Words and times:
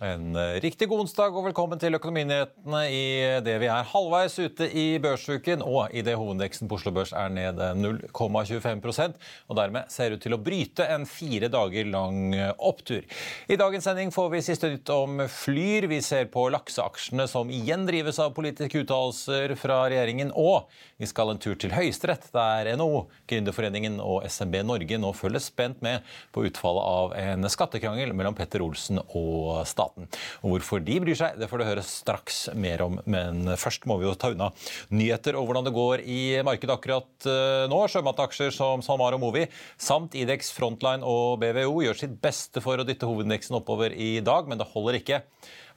En 0.00 0.32
eh, 0.32 0.54
riktig 0.64 0.86
god 0.88 1.02
onsdag 1.02 1.34
og 1.36 1.44
velkommen 1.44 1.76
til 1.76 1.92
Økonominyhetene 1.98 2.78
i 2.88 3.00
det 3.44 3.58
vi 3.60 3.66
er 3.68 3.84
halvveis 3.84 4.38
ute 4.40 4.64
i 4.72 4.94
børsuken, 4.96 5.60
og 5.60 5.92
i 5.92 6.00
det 6.00 6.14
hovedindeksen 6.16 6.70
på 6.70 6.78
Oslo 6.78 6.94
Børs 6.96 7.10
er 7.12 7.28
ned 7.28 7.60
0,25% 7.76 9.18
og 9.20 9.58
dermed 9.58 9.92
ser 9.92 10.14
ut 10.16 10.22
til 10.24 10.32
å 10.32 10.38
bryte 10.40 10.86
en 10.88 11.04
fire 11.04 11.50
dager 11.52 11.90
lang 11.92 12.32
eh, 12.32 12.48
opptur. 12.56 13.04
I 13.44 13.58
dagens 13.60 13.84
sending 13.90 14.14
får 14.14 14.30
vi 14.32 14.40
siste 14.46 14.70
nytt 14.72 14.88
om 14.94 15.20
Flyr. 15.28 15.84
Vi 15.92 16.00
ser 16.06 16.32
på 16.32 16.46
lakseaksjene 16.56 17.28
som 17.28 17.52
igjen 17.52 17.84
drives 17.84 18.22
av 18.24 18.32
politiske 18.38 18.80
uttalelser 18.80 19.52
fra 19.60 19.82
regjeringen, 19.92 20.32
og 20.32 20.72
vi 20.96 21.10
skal 21.12 21.34
en 21.34 21.42
tur 21.44 21.60
til 21.60 21.76
Høyesterett, 21.76 22.30
der 22.32 22.72
NHO, 22.80 23.04
Gründerforeningen 23.28 24.00
og 24.00 24.24
SMB 24.32 24.62
Norge 24.64 25.02
nå 25.04 25.12
følger 25.20 25.44
spent 25.44 25.84
med 25.84 26.08
på 26.32 26.48
utfallet 26.48 26.88
av 26.88 27.14
en 27.20 27.52
skattekrangel 27.52 28.16
mellom 28.16 28.40
Petter 28.40 28.64
Olsen 28.64 29.04
og 29.04 29.60
staten 29.68 29.89
staten. 29.90 30.08
Og 30.42 30.54
Hvorfor 30.54 30.82
de 30.84 30.98
bryr 31.00 31.18
seg, 31.18 31.38
det 31.38 31.48
får 31.50 31.58
du 31.58 31.64
høre 31.66 31.84
straks 31.84 32.48
mer 32.54 32.82
om. 32.82 32.98
Men 33.04 33.56
først 33.56 33.86
må 33.86 33.98
vi 33.98 34.06
jo 34.06 34.14
ta 34.14 34.30
unna 34.32 34.50
nyheter 34.90 35.36
og 35.36 35.46
hvordan 35.48 35.66
det 35.66 35.74
går 35.74 36.04
i 36.04 36.40
markedet 36.46 36.76
akkurat 36.76 37.26
eh, 37.26 37.66
nå. 37.70 37.80
Sjømataksjer 37.90 38.52
som 38.54 38.82
SalMar 38.82 39.16
og 39.16 39.22
Movi 39.22 39.46
samt 39.78 40.14
Idex, 40.18 40.52
Frontline 40.56 41.06
og 41.06 41.40
BVO 41.42 41.82
gjør 41.84 41.98
sitt 41.98 42.18
beste 42.22 42.62
for 42.64 42.80
å 42.80 42.86
dytte 42.86 43.08
hovedindeksen 43.08 43.58
oppover 43.60 43.94
i 43.94 44.18
dag, 44.24 44.48
men 44.48 44.60
det 44.60 44.68
holder 44.72 45.00
ikke. 45.00 45.22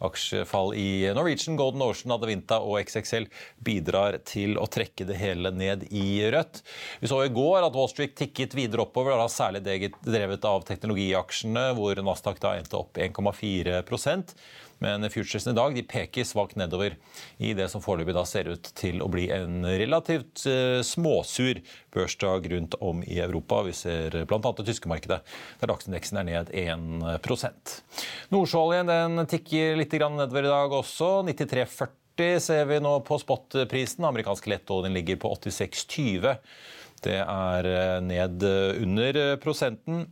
Aksjefall 0.03 0.73
i 0.79 1.13
Norwegian, 1.15 1.57
Golden 1.59 1.83
Ocean, 1.85 2.13
Adevinta 2.15 2.59
og 2.63 2.79
XXL 2.81 3.27
bidrar 3.63 4.17
til 4.27 4.57
å 4.57 4.67
trekke 4.71 5.07
det 5.09 5.19
hele 5.19 5.51
ned 5.53 5.87
i 5.91 6.23
rødt. 6.33 6.63
Vi 7.01 7.11
så 7.11 7.21
i 7.25 7.33
går 7.33 7.67
at 7.67 7.77
Wall 7.77 7.91
Street 7.91 8.15
tikket 8.19 8.55
videre 8.57 8.87
oppover, 8.87 9.17
da 9.19 9.29
særlig 9.31 9.63
drevet 10.03 10.47
av 10.49 10.65
teknologiaksjene, 10.67 11.69
hvor 11.77 12.01
Nasdaq 12.03 12.41
da 12.43 12.55
endte 12.59 12.79
opp 12.79 12.99
1,4 13.01 13.83
men 14.83 15.07
futuresene 15.09 15.53
i 15.53 15.57
dag 15.57 15.75
de 15.77 15.83
peker 15.87 16.27
svakt 16.27 16.57
nedover 16.59 16.97
i 17.39 17.53
det 17.55 17.69
som 17.71 17.83
foreløpig 17.83 18.25
ser 18.27 18.49
ut 18.51 18.69
til 18.77 19.01
å 19.03 19.09
bli 19.11 19.29
en 19.33 19.63
relativt 19.65 20.43
uh, 20.49 20.81
småsur 20.83 21.61
børsdag 21.93 22.49
rundt 22.51 22.77
om 22.83 23.03
i 23.07 23.19
Europa. 23.23 23.61
Vi 23.67 23.75
ser 23.77 24.19
bl.a. 24.27 24.39
det 24.57 24.67
tyske 24.67 24.91
markedet, 24.91 25.21
der 25.61 25.71
dagsindeksen 25.71 26.19
er 26.19 26.29
ned 26.29 26.53
1% 26.53 27.75
Nordsjøoljen 28.33 28.89
den 28.89 29.27
tikker 29.29 29.77
litt 29.79 29.93
nedover 29.93 30.45
i 30.45 30.51
dag 30.51 30.73
også. 30.75 31.11
93,40 31.29 32.39
ser 32.43 32.67
vi 32.69 32.79
nå 32.83 32.97
på 33.07 33.19
spotprisen. 33.21 34.05
Amerikanske 34.07 34.51
lettoljen 34.51 34.95
ligger 34.95 35.21
på 35.21 35.31
86,20. 35.37 36.35
Det 37.03 37.19
er 37.19 37.67
eh, 37.67 38.01
ned 38.03 38.43
under 38.83 39.23
prosenten 39.43 40.05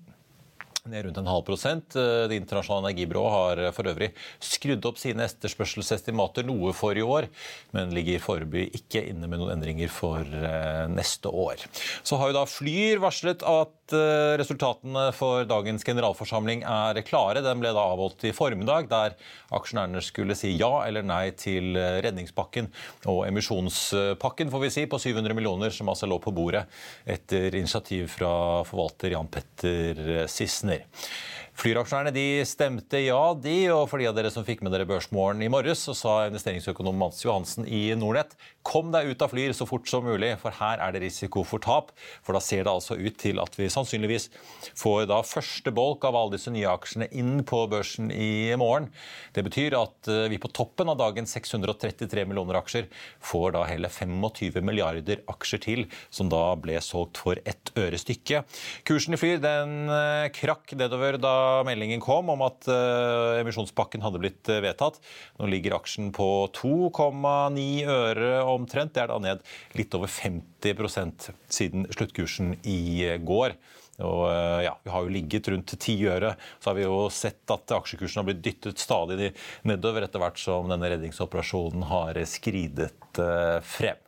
ned 0.90 1.06
rundt 1.06 1.20
en 1.22 1.30
halv 1.30 1.44
prosent. 1.46 1.96
Eh, 1.96 2.26
det 2.30 2.40
internasjonale 2.40 2.90
energibyrået 2.90 3.36
har 3.36 3.62
for 3.76 3.90
øvrig 3.92 4.12
skrudd 4.42 4.88
opp 4.90 5.02
sine 5.02 5.28
etterspørselsestimater 5.30 6.48
noe 6.48 6.74
for 6.78 6.98
i 6.98 7.06
år, 7.06 7.30
men 7.76 7.94
ligger 7.96 8.24
foreløpig 8.24 8.70
ikke 8.82 9.04
inne 9.12 9.30
med 9.30 9.42
noen 9.42 9.56
endringer 9.58 9.92
for 9.94 10.26
eh, 10.26 10.88
neste 10.92 11.30
år. 11.30 11.68
Så 12.04 12.18
har 12.18 12.32
jo 12.32 12.40
da 12.40 12.48
Flyr 12.50 13.02
varslet 13.04 13.46
at 13.46 13.76
Eh, 13.94 14.34
resultatene 14.40 15.10
for 15.16 15.46
dagens 15.50 15.84
generalforsamling 15.88 16.64
er 16.68 17.02
klare. 17.08 17.44
Den 17.44 17.62
ble 17.64 17.74
da 17.76 17.84
avholdt 17.94 18.26
i 18.28 18.34
formiddag, 18.36 18.90
der 18.92 19.16
aksjonærene 19.56 20.04
skulle 20.06 20.38
si 20.38 20.54
ja 20.60 20.72
eller 20.86 21.06
nei 21.08 21.32
til 21.38 21.76
eh, 21.80 22.00
redningspakken 22.06 22.72
og 23.12 23.24
emisjonspakken 23.28 24.54
får 24.54 24.66
vi 24.66 24.72
si, 24.74 24.86
på 24.92 25.00
700 25.02 25.38
millioner, 25.38 25.74
som 25.76 25.92
altså 25.92 26.10
lå 26.10 26.20
på 26.24 26.34
bordet 26.36 26.66
etter 27.06 27.56
initiativ 27.58 28.10
fra 28.16 28.34
forvalter 28.68 29.16
Jan 29.16 29.32
Petter 29.32 30.26
Sissener. 30.32 30.88
Flyraksjonærene 31.62 32.10
de 32.16 32.42
stemte 32.50 32.98
ja, 33.04 33.20
de. 33.38 33.54
Og 33.70 33.84
for 33.92 34.02
de 34.02 34.08
av 34.10 34.16
dere 34.18 34.32
som 34.34 34.46
fikk 34.48 34.64
med 34.66 34.74
dere 34.74 34.88
Børsmorgen 34.90 35.44
i 35.46 35.50
morges, 35.52 35.84
så 35.86 35.94
sa 35.94 36.14
investeringsøkonom 36.26 36.98
Mats 36.98 37.22
Johansen 37.22 37.68
i 37.70 37.92
Nordnett 37.94 38.34
kom 38.66 38.90
deg 38.94 39.12
ut 39.12 39.22
av 39.22 39.30
Flyr 39.30 39.54
så 39.58 39.66
fort 39.70 39.90
som 39.90 40.06
mulig, 40.06 40.32
for 40.42 40.54
her 40.58 40.82
er 40.82 40.94
det 40.94 41.04
risiko 41.04 41.44
for 41.46 41.62
tap. 41.62 41.92
For 42.26 42.34
da 42.34 42.42
ser 42.42 42.66
det 42.66 42.74
altså 42.74 42.98
ut 42.98 43.18
til 43.22 43.42
at 43.42 43.58
vi 43.58 43.70
sannsynligvis 43.74 44.28
får 44.78 45.06
da 45.12 45.20
første 45.26 45.74
bolk 45.74 46.06
av 46.10 46.18
alle 46.18 46.36
disse 46.36 46.54
nye 46.54 46.70
aksjene 46.70 47.10
inn 47.18 47.44
på 47.46 47.64
børsen 47.70 48.10
i 48.14 48.54
morgen. 48.58 48.90
Det 49.34 49.46
betyr 49.46 49.78
at 49.78 50.10
eh, 50.10 50.28
vi 50.34 50.42
på 50.42 50.50
toppen 50.54 50.90
av 50.90 50.98
dagens 51.02 51.34
633 51.38 52.26
millioner 52.30 52.58
aksjer 52.62 52.90
får 53.22 53.54
da 53.58 53.68
hele 53.70 53.90
25 53.90 54.62
milliarder 54.66 55.22
aksjer 55.30 55.62
til, 55.62 55.86
som 56.10 56.30
da 56.32 56.44
ble 56.58 56.78
solgt 56.82 57.22
for 57.22 57.42
ett 57.46 57.74
øre 57.78 58.02
stykket. 58.02 58.62
Kursen 58.88 59.18
i 59.18 59.22
Flyr 59.22 59.42
den 59.46 59.94
eh, 59.94 60.30
krakk 60.34 60.74
nedover 60.78 61.22
da 61.22 61.38
meldingen 61.68 62.02
kom 62.04 62.32
om 62.34 62.44
at 62.46 62.68
uh, 62.72 63.40
emisjonspakken 63.42 64.04
hadde 64.06 64.22
blitt 64.22 64.50
uh, 64.52 64.62
vedtatt. 64.64 65.00
Nå 65.40 65.50
ligger 65.52 65.78
aksjen 65.78 66.12
på 66.16 66.28
2,9 66.58 67.68
øre 67.92 68.32
omtrent. 68.48 68.94
Det 68.96 69.04
er 69.04 69.12
da 69.12 69.20
ned 69.22 69.46
litt 69.78 69.94
over 69.98 70.12
50 70.12 71.32
siden 71.52 71.88
sluttkursen 71.94 72.58
i 72.64 72.82
uh, 73.10 73.20
går. 73.22 73.58
Og, 74.02 74.24
ja, 74.66 74.72
vi 74.82 74.90
har 74.90 75.04
jo 75.06 75.12
ligget 75.14 75.52
rundt 75.52 75.76
10 75.76 76.08
øre. 76.10 76.32
Så 76.58 76.72
har 76.72 76.78
vi 76.80 76.88
jo 76.88 77.04
sett 77.14 77.54
at 77.54 77.74
aksjekursen 77.76 78.24
har 78.24 78.32
blitt 78.32 78.42
dyttet 78.42 78.82
stadig 78.82 79.30
nedover 79.68 80.08
etter 80.08 80.24
hvert 80.24 80.42
som 80.42 80.72
denne 80.72 80.90
redningsoperasjonen 80.90 81.86
har 81.92 82.18
skridet 82.26 83.22
frem. 83.62 84.02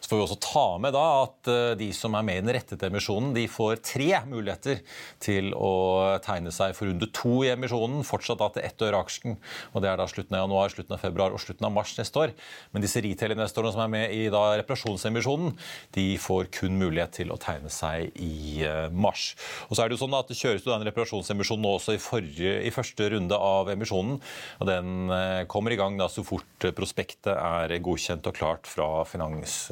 Så 0.00 0.10
får 0.10 0.18
vi 0.18 0.24
også 0.26 0.38
ta 0.42 0.64
med 0.82 0.94
da 0.96 1.04
at 1.24 1.50
eh, 1.50 1.74
de 1.78 1.90
som 1.96 2.14
er 2.16 2.26
med 2.26 2.40
i 2.40 2.44
den 2.44 2.54
rettede 2.56 2.90
emisjonen, 2.90 3.32
de 3.36 3.46
får 3.50 3.80
tre 3.84 4.10
muligheter 4.28 4.82
til 5.22 5.52
å 5.56 6.18
tegne 6.24 6.52
seg 6.54 6.74
for 6.76 6.90
runde 6.90 7.08
to 7.16 7.40
i 7.46 7.52
emisjonen. 7.54 8.04
Fortsatt 8.06 8.40
da 8.42 8.50
til 8.54 8.66
ett 8.66 8.84
øre 8.86 9.00
aksjen. 9.02 9.36
og 9.72 9.82
Det 9.82 9.90
er 9.90 10.00
da 10.00 10.08
slutten 10.10 10.36
av 10.36 10.44
januar, 10.44 10.72
slutten 10.72 10.96
av 10.96 11.02
februar 11.02 11.34
og 11.34 11.42
slutten 11.42 11.68
av 11.68 11.74
mars 11.74 11.94
neste 11.98 12.22
år. 12.22 12.34
Men 12.72 12.84
disse 12.84 13.02
retail-investorene 13.04 13.74
som 13.74 13.84
er 13.86 13.92
med 13.92 14.14
i 14.14 14.26
da 14.32 14.42
reparasjonsemisjonen, 14.60 15.56
de 15.96 16.06
får 16.20 16.50
kun 16.54 16.78
mulighet 16.80 17.16
til 17.20 17.32
å 17.32 17.40
tegne 17.40 17.72
seg 17.72 18.12
i 18.22 18.62
eh, 18.66 18.86
mars. 18.92 19.32
Og 19.68 19.76
så 19.76 19.84
er 19.84 19.88
det 19.88 19.98
jo 19.98 20.04
sånn 20.04 20.18
at 20.18 20.30
det 20.30 20.38
kjøres 20.38 20.66
jo 20.66 20.74
den 20.74 20.86
reparasjonsemisjonen 20.90 21.64
nå 21.66 21.74
også 21.78 21.96
i, 21.96 22.02
forrige, 22.02 22.56
i 22.66 22.74
første 22.74 23.10
runde 23.16 23.36
av 23.36 23.70
emisjonen. 23.72 24.20
og 24.60 24.70
Den 24.70 25.12
eh, 25.12 25.42
kommer 25.50 25.74
i 25.74 25.80
gang 25.80 25.98
da 26.00 26.10
så 26.12 26.24
fort 26.26 26.68
prospektet 26.76 27.32
er 27.34 27.76
godkjent 27.84 28.26
og 28.28 28.36
klart 28.36 28.68
fra 28.70 28.88
finans 29.08 29.66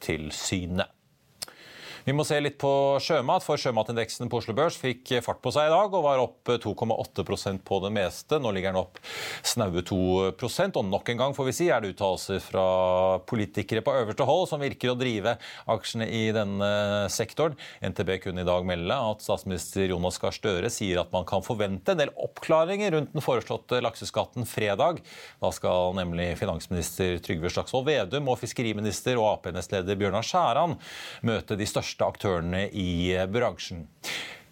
tilsynet. 0.00 0.97
Vi 2.08 2.14
må 2.16 2.24
se 2.24 2.38
litt 2.40 2.54
på 2.56 2.70
sjømat, 3.04 3.44
for 3.44 3.60
sjømatindeksen 3.60 4.30
på 4.32 4.38
Oslo 4.40 4.54
Børs 4.56 4.78
fikk 4.80 5.10
fart 5.20 5.42
på 5.44 5.50
seg 5.52 5.66
i 5.68 5.72
dag 5.74 5.92
og 5.92 6.04
var 6.06 6.20
opp 6.22 6.48
2,8% 6.48 7.60
på 7.68 7.80
det 7.84 7.90
meste. 7.92 8.38
Nå 8.40 8.48
ligger 8.56 8.72
den 8.72 8.80
opp 8.80 8.96
snaue 9.44 9.82
2% 9.84 10.78
og 10.80 10.86
nok 10.88 11.10
en 11.12 11.20
gang 11.20 11.36
får 11.36 11.48
vi 11.50 11.54
si, 11.58 11.66
er 11.68 11.84
det 11.84 11.90
uttalelser 11.92 12.40
fra 12.40 12.62
politikere 13.28 13.82
på 13.84 13.92
øverste 13.92 14.24
hold 14.24 14.48
som 14.48 14.64
virker 14.64 14.94
å 14.94 14.96
drive 14.96 15.34
aksjene 15.68 16.06
i 16.08 16.22
denne 16.32 16.70
sektoren. 17.12 17.58
NTB 17.84 18.14
kunne 18.24 18.40
i 18.40 18.48
dag 18.48 18.64
melde 18.70 18.96
at 19.10 19.26
statsminister 19.26 19.92
Jonas 19.92 20.16
Gahr 20.22 20.32
Støre 20.32 20.72
sier 20.72 21.02
at 21.02 21.12
man 21.12 21.28
kan 21.28 21.44
forvente 21.44 21.92
en 21.92 22.00
del 22.00 22.14
oppklaringer 22.16 22.96
rundt 22.96 23.12
den 23.12 23.26
foreslåtte 23.26 23.82
lakseskatten 23.84 24.48
fredag. 24.48 25.04
Da 25.44 25.52
skal 25.52 25.92
nemlig 26.00 26.30
finansminister 26.40 27.20
Trygve 27.28 27.52
Slagsvold 27.52 27.84
Vedum 27.92 28.32
og 28.32 28.40
fiskeriminister 28.40 29.20
og 29.20 29.34
Ap-nestleder 29.34 30.00
Bjørnar 30.00 30.24
Skjæran 30.24 30.78
møte 31.20 31.60
de 31.60 31.68
største 31.68 31.97
største 31.98 32.06
aktørene 32.06 32.68
i 32.70 33.10
bransjen. 33.26 33.88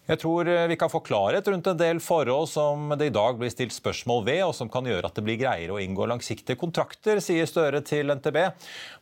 Jeg 0.06 0.20
tror 0.22 0.46
eh, 0.46 0.68
vi 0.70 0.76
kan 0.78 0.90
få 0.90 1.00
klarhet 1.02 1.48
rundt 1.50 1.66
en 1.66 1.78
del 1.80 1.98
forhold 1.98 2.46
som 2.46 2.92
det 2.94 3.08
i 3.08 3.14
dag 3.14 3.38
blir 3.40 3.50
stilt 3.50 3.74
spørsmål 3.74 4.20
ved, 4.28 4.42
og 4.46 4.52
som 4.54 4.68
kan 4.70 4.86
gjøre 4.86 5.08
at 5.08 5.16
det 5.18 5.24
blir 5.26 5.38
greiere 5.40 5.74
å 5.74 5.80
inngå 5.82 6.06
langsiktige 6.06 6.58
kontrakter, 6.60 7.18
sier 7.18 7.48
Støre 7.50 7.80
til 7.82 8.12
NTB. 8.14 8.38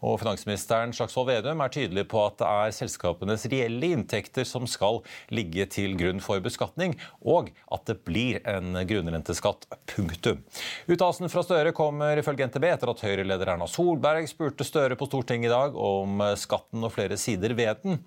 Og 0.09 0.17
finansministeren 0.23 0.95
Slagsvold 0.97 1.29
Vedum 1.29 1.61
er 1.61 1.73
tydelig 1.75 2.07
på 2.09 2.23
at 2.25 2.39
det 2.41 2.49
er 2.49 2.73
selskapenes 2.77 3.45
reelle 3.53 3.91
inntekter 3.99 4.49
som 4.49 4.65
skal 4.71 5.03
ligge 5.29 5.67
til 5.75 5.93
grunn 6.01 6.23
for 6.25 6.41
beskatning, 6.45 6.97
og 7.21 7.51
at 7.73 7.85
det 7.91 7.99
blir 8.09 8.41
en 8.49 8.73
grunnrenteskatt. 8.89 9.69
Punktum. 9.95 10.41
Uttalelsen 10.89 11.29
fra 11.33 11.45
Støre 11.45 11.75
kommer 11.77 12.17
ifølge 12.21 12.49
NTB 12.49 12.65
etter 12.71 12.93
at 12.95 13.05
Høyre-leder 13.05 13.53
Erna 13.53 13.69
Solberg 13.69 14.25
spurte 14.31 14.65
Støre 14.65 14.97
på 14.97 15.09
Stortinget 15.11 15.51
i 15.51 15.53
dag 15.53 15.77
om 15.77 16.25
skatten 16.41 16.85
og 16.85 16.95
flere 16.97 17.21
sider 17.21 17.53
ved 17.59 17.85
den. 17.85 18.01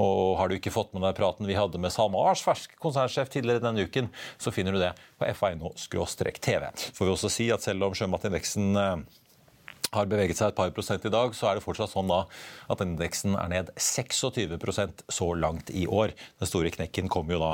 Og 0.00 0.38
har 0.38 0.48
du 0.48 0.56
ikke 0.56 0.72
fått 0.72 0.94
med 0.94 1.04
deg 1.04 1.16
praten 1.18 1.48
vi 1.48 1.56
hadde 1.58 1.80
med 1.80 1.92
SalMars 2.40 2.44
Fersk, 2.44 2.76
konsernsjef 2.80 3.30
tidligere 3.30 3.62
denne 3.62 3.86
uken, 3.86 4.08
så 4.38 4.50
finner 4.50 4.72
du 4.72 4.80
det 4.80 4.92
på 5.18 5.28
fino-tv. 5.34 6.70
Får 6.94 7.06
vi 7.06 7.12
også 7.12 7.30
si 7.30 7.50
at 7.52 7.62
selv 7.62 7.84
om 7.84 7.94
sjømatindeksen 7.94 8.76
eh, 8.76 9.02
har 9.90 10.06
beveget 10.06 10.38
seg 10.38 10.50
et 10.50 10.56
par 10.56 10.70
prosent 10.70 11.04
i 11.04 11.10
dag, 11.10 11.34
så 11.34 11.50
er 11.50 11.58
det 11.58 11.64
fortsatt 11.64 11.90
sånn 11.90 12.10
da 12.10 12.24
at 12.70 12.84
indeksen 12.84 13.34
er 13.34 13.50
ned 13.50 13.72
26% 13.76 15.04
så 15.08 15.32
langt 15.34 15.70
i 15.70 15.86
år. 15.86 16.14
Den 16.38 16.50
store 16.50 16.70
knekken 16.70 17.10
kom 17.10 17.30
jo 17.30 17.40
da 17.42 17.52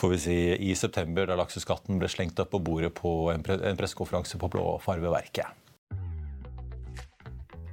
får 0.00 0.14
vi 0.14 0.20
si, 0.20 0.38
i 0.70 0.74
september, 0.76 1.26
da 1.26 1.38
lakseskatten 1.40 2.00
ble 2.00 2.10
slengt 2.12 2.40
opp 2.42 2.52
på 2.52 2.62
bordet 2.62 2.92
på 2.98 3.32
en, 3.32 3.42
pressekonferanse 3.42 4.40
på 4.40 4.52
Blå 4.52 4.76
farveverket. 4.84 5.61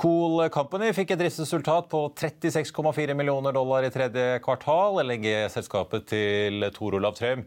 Cool 0.00 0.46
Company 0.48 0.94
fikk 0.96 1.10
et 1.12 1.20
driftsresultat 1.20 1.90
på 1.92 2.06
36,4 2.16 3.12
millioner 3.18 3.52
dollar 3.52 3.84
i 3.84 3.90
tredje 3.92 4.38
kvartal. 4.40 5.02
LNG-selskapet 5.04 6.06
til 6.08 6.64
Tor 6.72 6.96
Olav 6.96 7.18
Trøim 7.18 7.44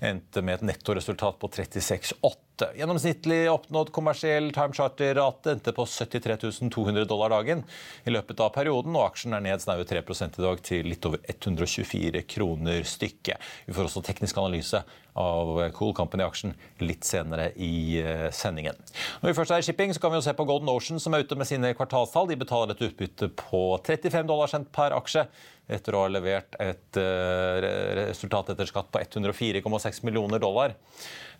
endte 0.00 0.42
med 0.42 0.60
et 0.60 0.68
nettoresultat 0.72 1.38
på 1.40 1.52
36,8 1.52 2.46
Gjennomsnittlig 2.56 3.50
oppnådd 3.52 3.90
kommersiell 3.92 4.46
time 4.56 4.72
charter-rate 4.72 5.50
endte 5.52 5.74
på 5.76 5.84
73 5.84 6.36
200 6.72 7.04
dollar 7.04 7.34
dagen 7.34 7.64
i 8.04 8.14
løpet 8.14 8.40
av 8.40 8.54
perioden, 8.54 8.96
og 8.96 9.10
aksjen 9.10 9.36
er 9.36 9.44
ned 9.44 9.60
snaue 9.60 9.84
3 9.84 10.00
i 10.00 10.40
dag 10.40 10.62
til 10.64 10.88
litt 10.88 11.04
over 11.04 11.20
124 11.28 12.22
kroner 12.24 12.86
stykket. 12.88 13.36
Vi 13.66 13.76
får 13.76 13.90
også 13.90 14.04
teknisk 14.06 14.40
analyse 14.40 14.80
av 15.16 15.52
Cool 15.76 15.92
Company-aksjen 15.96 16.54
litt 16.84 17.04
senere 17.04 17.50
i 17.60 18.00
eh, 18.00 18.28
sendingen. 18.32 18.76
Når 19.20 19.30
vi 19.30 19.36
først 19.36 19.52
er 19.52 19.60
i 19.60 19.66
shipping, 19.68 19.92
så 19.92 20.00
kan 20.00 20.12
vi 20.12 20.20
jo 20.20 20.24
se 20.24 20.36
på 20.36 20.48
Golden 20.48 20.72
Ocean, 20.72 21.00
som 21.00 21.16
er 21.16 21.24
ute 21.24 21.36
med 21.36 21.48
sine 21.48 21.72
kvartalstall. 21.76 22.28
De 22.28 22.40
betaler 22.40 22.72
et 22.72 22.84
utbytte 22.88 23.30
på 23.36 23.62
35 23.84 24.28
dollar 24.28 24.52
cent 24.52 24.72
per 24.76 24.96
aksje 24.96 25.26
etter 25.66 25.96
å 25.96 26.04
ha 26.04 26.10
levert 26.10 26.56
et 26.62 26.98
eh, 27.00 27.66
resultat 28.06 28.52
etter 28.52 28.68
skatt 28.68 28.90
på 28.92 29.02
104,6 29.02 30.04
millioner 30.06 30.42
dollar. 30.42 30.76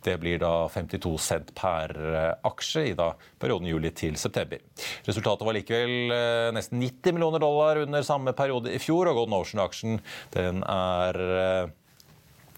Det 0.02 0.16
blir 0.20 0.40
da 0.42 0.66
52 0.70 1.12
cent 1.22 1.52
per 1.56 1.94
eh, 1.94 2.32
aksje 2.48 2.84
i 2.90 2.94
da 2.98 3.12
perioden 3.40 3.70
juli 3.70 3.92
til 3.96 4.18
september. 4.20 4.62
Resultatet 5.06 5.46
var 5.46 5.56
likevel 5.56 6.14
eh, 6.14 6.52
nesten 6.56 6.82
90 6.82 7.16
millioner 7.16 7.42
dollar 7.42 7.82
under 7.84 8.06
samme 8.06 8.34
periode 8.36 8.74
i 8.74 8.82
fjor, 8.82 9.10
og 9.10 9.22
Golden 9.22 9.38
Ocean-aksjen 9.38 10.00
er 10.36 11.20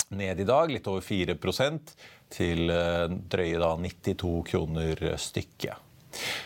ned 0.09 0.41
i 0.41 0.47
dag, 0.49 0.71
litt 0.73 0.89
over 0.89 1.05
4 1.05 1.37
til 2.33 2.73
drøye 3.33 3.61
da 3.61 3.75
92 3.77 4.33
kroner 4.49 5.05
stykket. 5.21 5.88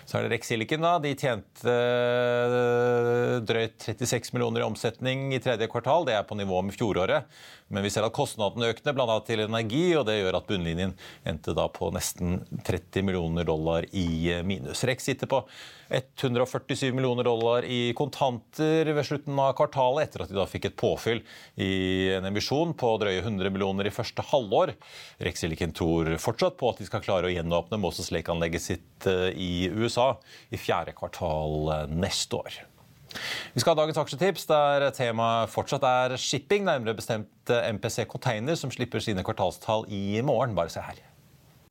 Så 0.07 0.19
er 0.19 0.27
det 0.27 0.37
Rex 0.37 0.51
Silicon. 0.53 0.87
De 1.03 1.15
tjente 1.19 1.77
drøyt 3.49 3.89
36 3.89 4.33
millioner 4.37 4.63
i 4.63 4.67
omsetning 4.67 5.31
i 5.35 5.41
tredje 5.43 5.69
kvartal. 5.73 6.07
Det 6.09 6.17
er 6.17 6.29
på 6.29 6.39
nivå 6.39 6.63
med 6.67 6.77
fjoråret. 6.77 7.29
Men 7.73 7.87
vi 7.87 7.93
ser 7.93 8.05
at 8.05 8.15
kostnadene 8.17 8.69
økte, 8.73 8.93
bl.a. 8.93 9.19
til 9.25 9.45
energi, 9.47 9.85
og 9.97 10.05
det 10.09 10.19
gjør 10.19 10.39
at 10.41 10.49
bunnlinjen 10.49 10.93
endte 11.29 11.55
da 11.57 11.69
på 11.73 11.89
nesten 11.95 12.43
30 12.67 13.07
millioner 13.07 13.49
dollar 13.49 13.87
i 13.97 14.29
minus. 14.45 14.85
Rex 14.89 15.09
sitter 15.09 15.31
på 15.31 15.41
147 15.91 16.93
millioner 16.95 17.27
dollar 17.27 17.67
i 17.67 17.93
kontanter 17.97 18.89
ved 18.93 19.07
slutten 19.07 19.39
av 19.41 19.55
kvartalet, 19.59 20.09
etter 20.09 20.25
at 20.25 20.33
de 20.33 20.39
da 20.39 20.47
fikk 20.49 20.71
et 20.71 20.79
påfyll 20.79 21.23
i 21.61 21.73
en 22.17 22.29
emisjon 22.29 22.75
på 22.79 22.95
drøye 23.03 23.23
100 23.23 23.53
millioner 23.55 23.89
i 23.89 23.95
første 23.95 24.25
halvår. 24.33 24.75
Rex 25.25 25.45
Silicon 25.45 25.75
tror 25.77 26.11
fortsatt 26.23 26.59
på 26.61 26.73
at 26.73 26.83
de 26.83 26.89
skal 26.89 27.05
klare 27.05 27.31
å 27.31 27.35
gjenåpne 27.35 27.81
Moses 27.83 28.13
Lake-anlegget 28.15 28.67
sitt 28.67 29.09
eh, 29.11 29.31
i 29.37 29.53
USA 29.73 30.15
i 30.53 30.61
fjerde 30.61 30.97
kvartal 30.97 31.73
eh, 31.75 31.89
neste 31.93 32.39
år. 32.39 32.63
Vi 33.53 33.61
skal 33.61 33.75
ha 33.75 33.83
dagens 33.83 34.01
aksjetips, 34.01 34.47
der 34.49 34.89
temaet 34.97 35.53
fortsatt 35.53 35.85
er 35.85 36.17
shipping. 36.21 36.65
Nærmere 36.69 36.97
bestemt 36.97 37.53
eh, 37.53 37.69
MPC 37.77 38.07
Container, 38.09 38.57
som 38.59 38.73
slipper 38.73 39.05
sine 39.05 39.25
kvartalstall 39.27 39.87
i 39.93 40.21
morgen. 40.25 40.57
Bare 40.57 40.73
se 40.73 40.85
her. 40.85 41.01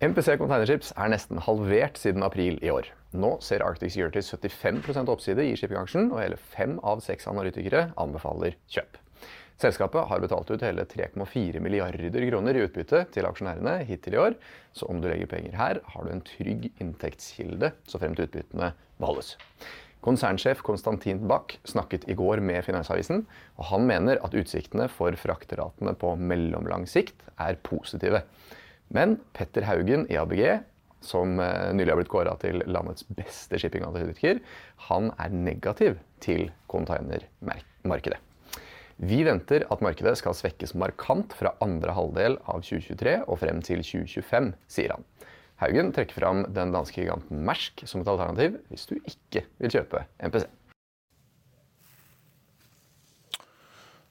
MPC 0.02 0.38
Containerships 0.42 0.94
er 0.98 1.12
nesten 1.13 1.42
halvert 1.46 2.00
siden 2.02 2.25
april 2.25 2.58
i 2.62 2.74
år. 2.74 2.90
Nå 3.12 3.36
ser 3.44 3.63
Arctic 3.66 3.94
Securities 3.94 4.31
75% 4.31 5.12
oppside 5.12 5.44
i 5.44 5.56
shippingaksjen, 5.60 6.12
og 6.13 6.22
hele 6.24 6.40
fem 6.40 6.78
av 6.88 7.04
seks 7.04 7.28
analytikere 7.28 7.90
anbefaler 8.00 8.56
kjøp. 8.72 9.00
Selskapet 9.62 10.08
har 10.10 10.22
betalt 10.24 10.50
ut 10.50 10.63
hele 10.66 10.88
3,4 10.90 11.60
milliarder 11.62 12.24
kroner 12.31 12.58
i 12.58 12.63
utbytte 12.66 13.04
til 13.13 13.28
aksjonærene 13.30 13.75
hittil 13.86 14.16
i 14.16 14.22
år, 14.24 14.38
så 14.74 14.88
om 14.90 15.04
du 15.04 15.10
legger 15.12 15.30
penger 15.30 15.58
her, 15.60 15.81
har 15.94 16.08
du 16.08 16.13
en 16.16 16.24
trygg 16.25 16.72
inntektskilde 16.81 17.69
så 17.86 18.02
fremt 18.02 18.24
utbyttene 18.24 18.72
beholdes. 18.98 19.36
Konsernsjef 20.02 20.63
Konstantin 20.66 21.22
Bach 21.30 21.54
snakket 21.69 22.08
i 22.10 22.16
går 22.18 22.42
med 22.42 22.63
Finansavisen, 22.66 23.28
og 23.60 23.68
han 23.69 23.86
mener 23.86 24.18
at 24.25 24.34
utsiktene 24.34 24.88
for 24.90 25.13
frakteratene 25.19 25.94
på 25.94 26.16
mellomlang 26.18 26.88
sikt 26.90 27.22
er 27.38 27.60
positive. 27.62 28.24
Men 28.90 29.19
Petter 29.38 29.68
Haugen 29.69 30.08
i 30.10 30.18
ABG, 30.18 30.42
som 31.06 31.39
eh, 31.42 31.71
nylig 31.75 31.94
har 31.94 32.00
blitt 32.00 32.12
kåra 32.13 32.36
til 32.42 32.63
landets 32.69 33.06
beste 33.18 33.59
shippinganalytiker, 33.62 34.42
han 34.88 35.12
er 35.21 35.33
negativ 35.33 35.98
til 36.24 36.50
containermarkedet. 36.71 38.19
Vi 39.01 39.24
venter 39.25 39.65
at 39.74 39.81
markedet 39.81 40.13
skal 40.19 40.36
svekkes 40.38 40.75
markant 40.77 41.33
fra 41.33 41.56
andre 41.65 41.95
halvdel 41.98 42.38
av 42.45 42.62
2023 42.62 43.15
og 43.25 43.39
frem 43.42 43.63
til 43.65 43.81
2025, 43.81 44.51
sier 44.69 44.94
han. 44.94 45.07
Haugen 45.62 45.92
trekker 45.94 46.18
fram 46.18 46.44
den 46.53 46.74
danske 46.74 47.01
giganten 47.03 47.42
Mersk 47.45 47.83
som 47.89 48.01
et 48.01 48.09
alternativ 48.09 48.59
hvis 48.69 48.88
du 48.89 48.95
ikke 49.00 49.45
vil 49.62 49.74
kjøpe 49.74 50.06
MPC. 50.21 50.45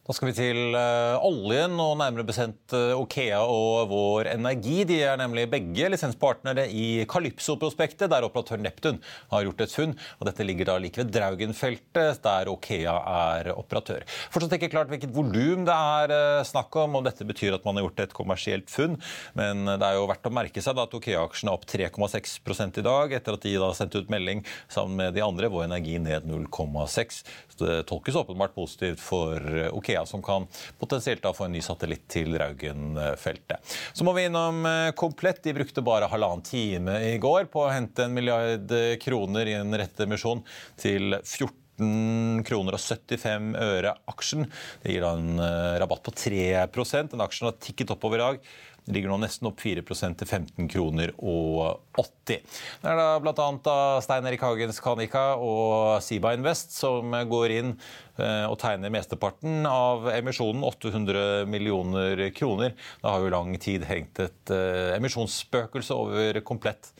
Da 0.09 0.15
skal 0.17 0.31
vi 0.31 0.33
til 0.33 0.73
uh, 0.73 1.21
oljen, 1.29 1.75
og 1.77 1.99
nærmere 2.01 2.25
bestemt 2.25 2.73
uh, 2.73 2.97
Okea 2.97 3.37
og 3.45 3.91
Vår 3.93 4.31
Energi. 4.33 4.79
De 4.89 4.97
er 5.05 5.19
nemlig 5.21 5.45
begge 5.53 5.91
lisenspartnere 5.93 6.65
i 6.73 7.05
Calypso-prospektet, 7.05 8.09
der 8.09 8.25
operatør 8.25 8.59
Neptun 8.65 8.97
har 9.31 9.45
gjort 9.45 9.61
et 9.61 9.75
funn. 9.77 9.93
og 10.17 10.25
Dette 10.27 10.47
ligger 10.49 10.71
da 10.71 10.79
like 10.81 11.03
ved 11.03 11.13
Draugen-feltet, 11.13 12.23
der 12.25 12.49
Okea 12.49 12.95
er 13.13 13.51
operatør. 13.53 14.07
Fortsatt 14.33 14.57
ikke 14.57 14.71
klart 14.73 14.89
hvilket 14.89 15.13
volum 15.15 15.69
det 15.69 15.77
er 15.77 16.17
uh, 16.17 16.49
snakk 16.49 16.81
om, 16.81 16.97
og 16.97 17.05
dette 17.05 17.29
betyr 17.29 17.59
at 17.59 17.69
man 17.69 17.77
har 17.77 17.87
gjort 17.91 18.05
et 18.07 18.17
kommersielt 18.17 18.73
funn. 18.73 18.97
Men 19.37 19.69
det 19.69 19.85
er 19.85 20.01
jo 20.01 20.09
verdt 20.09 20.33
å 20.33 20.35
merke 20.41 20.65
seg 20.65 20.81
at 20.81 20.97
Okea-aksjen 20.97 21.53
er 21.53 21.61
opp 21.61 21.69
3,6 21.69 22.81
i 22.81 22.87
dag, 22.89 23.17
etter 23.21 23.37
at 23.37 23.45
de 23.45 23.55
da 23.61 23.71
sendte 23.77 24.01
ut 24.01 24.11
melding 24.17 24.43
sammen 24.65 24.97
med 25.05 25.15
de 25.21 25.27
andre. 25.29 25.53
Vår 25.53 25.69
Energi 25.69 26.01
ned 26.01 26.25
0,6. 26.25 27.23
Det 27.61 27.83
tolkes 27.85 28.17
åpenbart 28.17 28.57
positivt 28.57 29.03
for 29.05 29.37
Okea 29.77 30.00
som 30.09 30.23
kan 30.25 30.47
potensielt 30.81 31.23
da 31.25 31.33
få 31.37 31.47
en 31.47 31.55
ny 31.57 31.63
satellitt 31.65 32.07
til 32.11 32.37
Raugen-feltet. 32.41 33.77
Så 33.93 34.07
må 34.07 34.15
vi 34.17 34.27
innom 34.29 34.65
eh, 34.69 34.93
Komplett. 34.97 35.43
De 35.45 35.55
brukte 35.57 35.85
bare 35.85 36.11
halvannen 36.11 36.45
time 36.47 36.99
i 37.09 37.17
går 37.23 37.49
på 37.53 37.65
å 37.65 37.73
hente 37.73 38.07
en 38.07 38.15
milliard 38.17 38.73
kroner 39.03 39.49
i 39.49 39.57
en 39.59 39.75
rettemisjon 39.81 40.43
til 40.81 41.17
14 41.19 42.45
kroner 42.47 42.77
og 42.77 42.83
75 42.83 43.55
øre 43.61 43.95
aksjen. 44.11 44.47
Det 44.83 44.95
gir 44.95 45.05
da 45.05 45.15
en 45.17 45.41
eh, 45.41 45.79
rabatt 45.83 46.05
på 46.07 46.15
3% 46.17 47.15
Den 47.15 47.25
aksjen 47.25 47.51
har 47.51 47.61
tikket 47.63 47.95
oppover 47.97 48.21
i 48.21 48.27
dag. 48.27 48.51
Ligger 48.91 49.13
nå 49.13 49.21
nesten 49.23 49.49
opp 49.51 49.61
4% 49.63 50.19
til 50.21 50.29
15 50.29 50.69
kroner 50.71 51.13
og 51.19 51.81
80. 51.99 52.41
Det 52.83 52.91
er 52.91 52.99
da 53.01 53.09
bl.a. 53.23 53.77
Stein 54.05 54.29
Erik 54.29 54.45
Hagens 54.45 54.81
Kanika 54.83 55.25
og 55.41 56.01
Siba 56.05 56.35
Invest 56.37 56.75
som 56.77 57.15
går 57.31 57.57
inn 57.59 57.73
eh, 57.75 58.47
og 58.47 58.59
tegner 58.63 58.93
mesteparten 58.95 59.65
av 59.71 60.11
emisjonen, 60.15 60.65
800 60.67 61.49
millioner 61.51 62.27
kroner. 62.37 62.77
Det 63.01 63.11
har 63.11 63.25
jo 63.25 63.33
lang 63.35 63.55
tid 63.63 63.87
hengt 63.91 64.23
et 64.23 64.55
eh, 64.55 64.97
emisjonsspøkelse 64.99 65.97
over 65.97 66.43
Komplett 66.47 66.93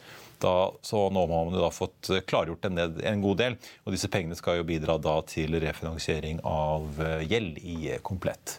da, 0.43 0.71
så 0.87 1.07
nå 1.13 1.25
har 1.25 1.31
man 1.31 1.57
jo 1.57 1.63
da 1.63 1.71
fått 1.75 2.11
klargjort 2.31 2.69
en, 2.69 2.81
en, 2.81 3.23
god 3.25 3.41
del. 3.43 3.57
Og 3.85 3.95
disse 3.95 4.11
pengene 4.13 4.39
skal 4.39 4.61
jo 4.61 4.67
bidra 4.69 4.97
da 5.03 5.19
til 5.29 5.57
refinansiering 5.63 6.41
av 6.47 7.01
eh, 7.05 7.27
gjeld 7.31 7.61
i 7.61 7.77
Komplett. 8.07 8.59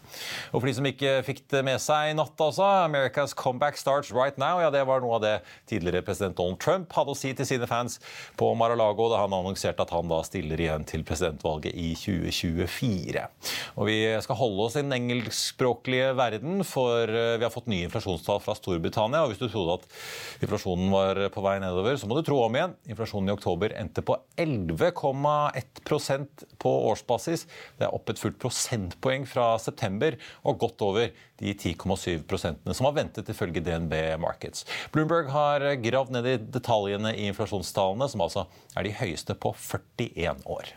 Og 0.51 0.59
for 0.59 0.69
de 0.69 0.75
som 0.77 0.88
ikke 0.88 1.17
fikk 1.27 1.43
det 1.53 1.63
med 1.67 1.81
seg 1.81 2.11
i 2.11 2.17
natt, 2.17 2.35
altså, 2.41 2.67
America's 2.85 3.35
comeback 3.38 3.79
starts 3.79 4.13
right 4.15 4.38
now. 4.41 4.61
Ja, 4.61 4.71
det 4.73 4.85
var 4.89 5.03
noe 5.03 5.17
av 5.17 5.25
det 5.25 5.35
tidligere 5.69 6.05
president 6.05 6.38
Donald 6.39 6.61
Trump 6.61 6.93
hadde 6.95 7.15
å 7.15 7.17
si 7.17 7.33
til 7.38 7.47
sine 7.47 7.69
fans 7.69 8.00
på 8.39 8.51
Mar-a-Lago 8.57 9.09
da 9.11 9.23
han 9.23 9.35
annonserte 9.35 9.85
at 9.85 9.93
han 9.95 10.11
da 10.11 10.21
stiller 10.27 10.61
igjen 10.61 10.85
til 10.88 11.05
presidentvalget 11.07 11.75
i 11.75 11.91
2024. 11.97 12.31
2024. 12.71 13.25
Og 13.79 13.88
vi 13.88 13.97
skal 14.23 14.39
holde 14.39 14.65
oss 14.65 14.77
i 14.77 14.83
den 14.83 14.95
engelskspråklige 14.95 16.11
verden, 16.17 16.63
for 16.67 17.09
eh, 17.09 17.38
vi 17.39 17.45
har 17.45 17.53
fått 17.53 17.69
nye 17.71 17.88
inflasjonstall 17.88 18.41
fra 18.43 18.55
Storbritannia. 18.57 19.23
og 19.23 19.31
Hvis 19.31 19.41
du 19.41 19.47
trodde 19.50 19.79
at 19.79 20.43
inflasjonen 20.43 20.91
var 20.93 21.21
på 21.33 21.43
vei 21.45 21.57
nedover, 21.71 21.95
så 21.97 22.09
må 22.09 22.17
du 22.17 22.25
tro 22.27 22.37
om 22.43 22.57
igjen. 22.57 22.75
Inflasjonen 22.91 23.31
i 23.31 23.33
oktober 23.33 23.73
endte 23.79 24.03
på 24.05 24.17
11,1% 24.41 26.45
på 26.61 26.73
årsbasis. 26.91 27.47
Det 27.79 27.87
er 27.87 27.95
opp 27.95 28.11
et 28.11 28.21
fullt 28.21 28.37
prosentpoeng 28.41 29.25
fra 29.29 29.53
september, 29.63 30.19
og 30.43 30.59
godt 30.61 30.85
over 30.85 31.09
de 31.41 31.55
10,7 31.55 32.27
prosentene 32.29 32.75
som 32.77 32.89
har 32.89 32.97
ventet, 32.99 33.31
ifølge 33.31 33.63
DNB 33.65 33.95
Markets. 34.21 34.67
Bloomberg 34.93 35.31
har 35.33 35.65
gravd 35.81 36.13
ned 36.17 36.29
i 36.29 36.37
detaljene 36.59 37.15
i 37.15 37.31
inflasjonstallene, 37.31 38.11
som 38.11 38.27
altså 38.27 38.45
er 38.75 38.85
de 38.85 38.95
høyeste 39.01 39.37
på 39.39 39.55
41 39.57 40.45
år. 40.45 40.75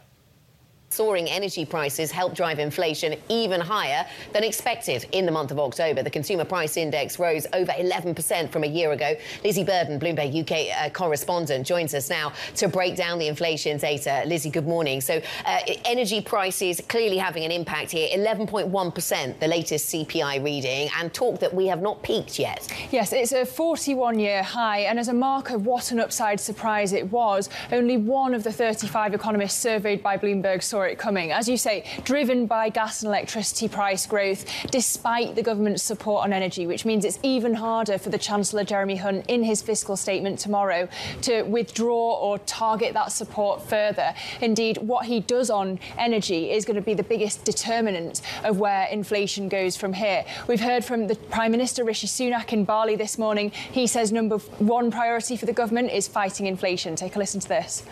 Soaring 0.95 1.29
energy 1.29 1.65
prices 1.65 2.13
helped 2.13 2.37
drive 2.37 2.61
inflation 2.61 3.17
even 3.29 3.61
higher 3.61 4.07
than 4.33 4.45
expected 4.45 5.05
in 5.11 5.27
the 5.27 5.33
month 5.33 5.51
of 5.51 5.59
October. 5.59 6.05
The 6.05 6.11
consumer 6.11 6.45
price 6.45 6.77
index 6.77 7.19
rose 7.19 7.49
over 7.53 7.73
11% 7.73 8.49
from 8.53 8.63
a 8.63 8.69
year 8.69 8.93
ago. 8.93 9.17
Lizzie 9.43 9.65
Burden, 9.65 9.99
Bloomberg 9.99 10.41
UK 10.41 10.87
uh, 10.87 10.91
correspondent, 10.91 11.67
joins 11.67 11.95
us 11.95 12.09
now 12.09 12.33
to 12.55 12.69
break 12.69 12.95
down 12.95 13.19
the 13.19 13.27
inflation 13.27 13.77
data. 13.77 14.23
Lizzie, 14.27 14.51
good 14.51 14.69
morning. 14.69 15.01
So, 15.01 15.21
uh, 15.45 15.59
energy 15.85 16.21
prices 16.21 16.81
clearly 16.87 17.17
having 17.17 17.45
an 17.45 17.51
impact 17.51 17.91
here 17.91 18.09
11.1%, 18.17 19.41
the 19.41 19.49
latest 19.49 19.93
CPI 19.93 20.45
reading, 20.45 20.91
and 20.97 21.13
talk 21.13 21.41
that 21.41 21.53
we 21.53 21.67
have 21.67 21.83
not 21.83 22.05
peaked 22.05 22.39
yet. 22.39 22.73
Yes, 22.93 23.13
it's 23.13 23.33
a 23.33 23.45
41 23.45 24.21
year 24.21 24.45
high, 24.45 24.83
and 24.83 25.01
as 25.01 25.09
a 25.09 25.13
mark 25.13 25.51
of 25.51 25.67
what 25.67 25.91
an 25.91 25.99
upside 25.99 26.39
surprise 26.39 26.93
it 26.93 27.11
was, 27.11 27.51
only 27.73 27.97
one 27.97 28.33
of 28.33 28.45
the 28.45 28.53
35 28.53 29.13
economists 29.13 29.59
surveyed 29.59 30.01
by 30.01 30.17
Bloomberg 30.17 30.63
saw 30.63 30.84
it 30.87 30.99
coming. 30.99 31.33
As 31.33 31.49
you 31.49 31.57
say, 31.57 31.85
driven 32.05 32.47
by 32.47 32.69
gas 32.69 33.03
and 33.03 33.09
electricity 33.09 33.69
price 33.69 34.07
growth, 34.07 34.45
despite 34.71 35.35
the 35.35 35.43
government's 35.43 35.83
support 35.83 36.25
on 36.25 36.33
energy, 36.33 36.67
which 36.67 36.85
means 36.85 37.05
it's 37.05 37.19
even 37.23 37.55
harder 37.55 37.99
for 37.99 38.11
the 38.11 38.19
Chancellor 38.19 38.65
Jeremy 38.65 38.97
Hunt 38.97 39.27
in 39.29 39.43
his 39.43 39.63
fiscal 39.63 39.97
statement 39.97 40.39
tomorrow 40.39 40.89
to 41.23 41.43
withdraw 41.43 42.19
or 42.19 42.39
target 42.41 42.95
that 42.95 43.13
support 43.13 43.63
further. 43.63 44.15
Indeed, 44.41 44.79
what 44.79 45.07
he 45.07 45.21
does 45.21 45.51
on 45.51 45.79
energy 45.99 46.51
is 46.51 46.65
going 46.65 46.77
to 46.77 46.83
be 46.83 46.95
the 46.95 47.03
biggest 47.03 47.45
determinant 47.45 48.21
of 48.43 48.59
where 48.59 48.87
inflation 48.87 49.49
goes 49.49 49.77
from 49.77 49.93
here. 49.93 50.25
We've 50.49 50.61
heard 50.61 50.85
from 50.85 51.07
the 51.07 51.17
Prime 51.17 51.51
Minister 51.51 51.85
Rishi 51.85 52.07
Sunak 52.07 52.53
in 52.53 52.65
Bali 52.65 52.97
this 52.97 53.19
morning. 53.19 53.51
He 53.51 53.87
says 53.87 54.13
number 54.13 54.39
one 54.59 54.91
priority 54.91 55.37
for 55.37 55.47
the 55.47 55.53
government 55.53 55.91
is 55.91 56.09
fighting 56.09 56.47
inflation. 56.47 56.97
Take 56.97 57.17
a 57.17 57.19
listen 57.19 57.41
to 57.41 57.49
this. 57.49 57.85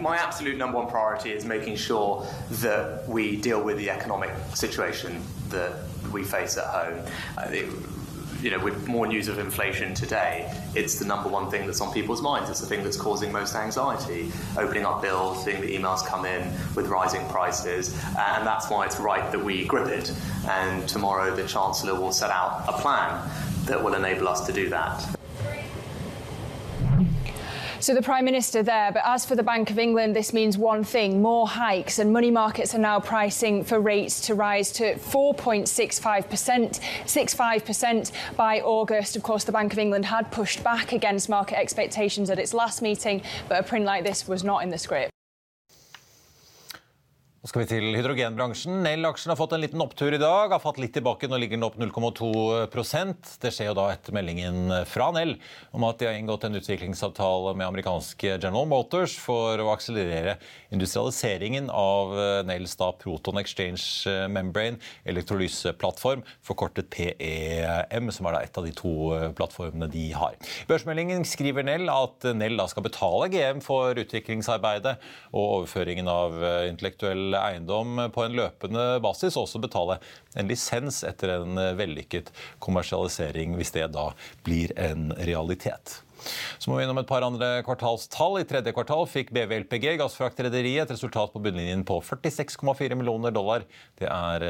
My 0.00 0.16
absolute 0.16 0.56
number 0.56 0.78
one 0.78 0.88
priority 0.88 1.30
is 1.30 1.44
making 1.44 1.76
sure 1.76 2.26
that 2.50 3.08
we 3.08 3.36
deal 3.36 3.62
with 3.62 3.78
the 3.78 3.90
economic 3.90 4.30
situation 4.54 5.22
that 5.50 5.72
we 6.12 6.22
face 6.24 6.56
at 6.56 6.66
home. 6.66 7.04
Uh, 7.36 7.48
you 8.42 8.50
know, 8.50 8.58
with 8.58 8.88
more 8.88 9.06
news 9.06 9.28
of 9.28 9.38
inflation 9.38 9.92
today, 9.94 10.50
it's 10.74 10.98
the 10.98 11.04
number 11.04 11.28
one 11.28 11.50
thing 11.50 11.66
that's 11.66 11.80
on 11.80 11.92
people's 11.92 12.22
minds. 12.22 12.48
It's 12.48 12.60
the 12.60 12.66
thing 12.66 12.82
that's 12.82 12.96
causing 12.96 13.30
most 13.30 13.54
anxiety. 13.54 14.32
Opening 14.56 14.86
up 14.86 15.02
bills, 15.02 15.44
seeing 15.44 15.60
the 15.60 15.76
emails 15.76 16.06
come 16.06 16.24
in 16.24 16.50
with 16.74 16.88
rising 16.88 17.26
prices, 17.28 17.92
and 18.06 18.46
that's 18.46 18.70
why 18.70 18.86
it's 18.86 18.98
right 18.98 19.30
that 19.30 19.44
we 19.44 19.66
grip 19.66 19.88
it. 19.88 20.12
And 20.48 20.88
tomorrow, 20.88 21.34
the 21.34 21.46
Chancellor 21.46 21.94
will 21.94 22.12
set 22.12 22.30
out 22.30 22.64
a 22.66 22.72
plan 22.72 23.28
that 23.66 23.82
will 23.82 23.94
enable 23.94 24.26
us 24.28 24.46
to 24.46 24.52
do 24.52 24.68
that. 24.70 25.19
So 27.80 27.94
the 27.94 28.02
Prime 28.02 28.26
Minister 28.26 28.62
there, 28.62 28.92
but 28.92 29.00
as 29.06 29.24
for 29.24 29.34
the 29.34 29.42
Bank 29.42 29.70
of 29.70 29.78
England, 29.78 30.14
this 30.14 30.34
means 30.34 30.58
one 30.58 30.84
thing 30.84 31.22
more 31.22 31.48
hikes, 31.48 31.98
and 31.98 32.12
money 32.12 32.30
markets 32.30 32.74
are 32.74 32.78
now 32.78 33.00
pricing 33.00 33.64
for 33.64 33.80
rates 33.80 34.20
to 34.26 34.34
rise 34.34 34.70
to 34.72 34.96
4.65%, 34.96 36.78
65% 36.78 38.12
by 38.36 38.60
August. 38.60 39.16
Of 39.16 39.22
course, 39.22 39.44
the 39.44 39.52
Bank 39.52 39.72
of 39.72 39.78
England 39.78 40.04
had 40.04 40.30
pushed 40.30 40.62
back 40.62 40.92
against 40.92 41.30
market 41.30 41.58
expectations 41.58 42.28
at 42.28 42.38
its 42.38 42.52
last 42.52 42.82
meeting, 42.82 43.22
but 43.48 43.58
a 43.58 43.62
print 43.62 43.86
like 43.86 44.04
this 44.04 44.28
was 44.28 44.44
not 44.44 44.62
in 44.62 44.68
the 44.68 44.76
script. 44.76 45.10
Nå 47.40 47.48
skal 47.48 47.62
vi 47.62 47.68
til 47.70 47.94
hydrogenbransjen. 47.96 48.82
Nell-aksjen 48.84 49.30
har 49.32 49.38
fått 49.40 49.54
en 49.56 49.62
liten 49.62 49.80
opptur 49.80 50.12
i 50.12 50.18
dag. 50.20 50.50
Har 50.52 50.60
fått 50.60 50.76
litt 50.76 50.92
tilbake, 50.92 51.24
nå 51.24 51.38
ligger 51.40 51.56
den 51.56 51.64
opp 51.64 51.78
0,2% 51.80 53.30
Det 53.40 53.48
skjer 53.56 53.70
jo 53.70 53.76
da 53.78 53.86
etter 53.94 54.12
meldingen 54.12 54.68
fra 54.84 55.06
Nell 55.16 55.32
om 55.72 55.86
at 55.88 56.02
de 56.02 56.10
har 56.10 56.18
inngått 56.18 56.44
en 56.44 56.58
utviklingsavtale 56.60 57.54
med 57.56 57.64
amerikanske 57.64 58.34
General 58.34 58.68
Motors 58.68 59.14
for 59.16 59.56
å 59.56 59.70
akselerere 59.72 60.34
industrialiseringen 60.68 61.70
av 61.72 62.12
Nells 62.44 62.76
da 62.76 62.90
Proton 63.00 63.40
Exchange 63.40 64.12
Membrane 64.28 64.76
elektrolyseplattform, 65.08 66.20
forkortet 66.44 66.92
PEM, 66.92 68.12
som 68.12 68.28
er 68.28 68.36
da 68.36 68.44
et 68.44 68.60
av 68.60 68.68
de 68.68 68.74
to 68.76 68.92
plattformene 69.40 69.88
de 69.88 70.10
har. 70.12 70.36
Børsmeldingen 70.68 71.24
skriver 71.24 71.64
Nell 71.64 71.88
at 71.88 72.28
Nell 72.36 72.60
da 72.60 72.68
skal 72.68 72.84
betale 72.84 73.32
GM 73.32 73.64
for 73.64 73.96
utviklingsarbeidet 74.04 74.98
og 75.32 75.62
overføringen 75.62 76.12
av 76.12 76.36
intellektuell 76.68 77.29
eiendom 77.38 78.10
på 78.14 78.24
en 78.24 78.36
løpende 78.38 78.84
basis, 79.04 79.36
og 79.36 79.46
også 79.46 79.62
betale 79.62 80.00
en 80.34 80.50
lisens 80.50 81.02
etter 81.06 81.36
en 81.36 81.60
vellykket 81.78 82.32
kommersialisering, 82.58 83.54
hvis 83.58 83.74
det 83.76 83.90
da 83.94 84.10
blir 84.46 84.74
en 84.80 85.10
realitet. 85.28 86.00
Så 86.58 86.70
må 86.70 86.78
vi 86.78 86.86
innom 86.86 87.00
et 87.00 87.08
par 87.08 87.24
andre 87.26 87.60
kvartalstall. 87.66 88.40
I 88.40 88.48
tredje 88.48 88.74
kvartal 88.76 89.06
fikk 89.10 89.32
BV 89.36 89.56
LPG, 89.64 89.94
gassfraktrederiet, 90.00 90.84
et 90.86 90.94
resultat 90.94 91.32
på 91.34 91.42
bunnlinjen 91.42 91.84
på 91.88 92.00
46,4 92.04 92.98
millioner 92.98 93.34
dollar. 93.34 93.66
Det 93.98 94.08
er 94.08 94.46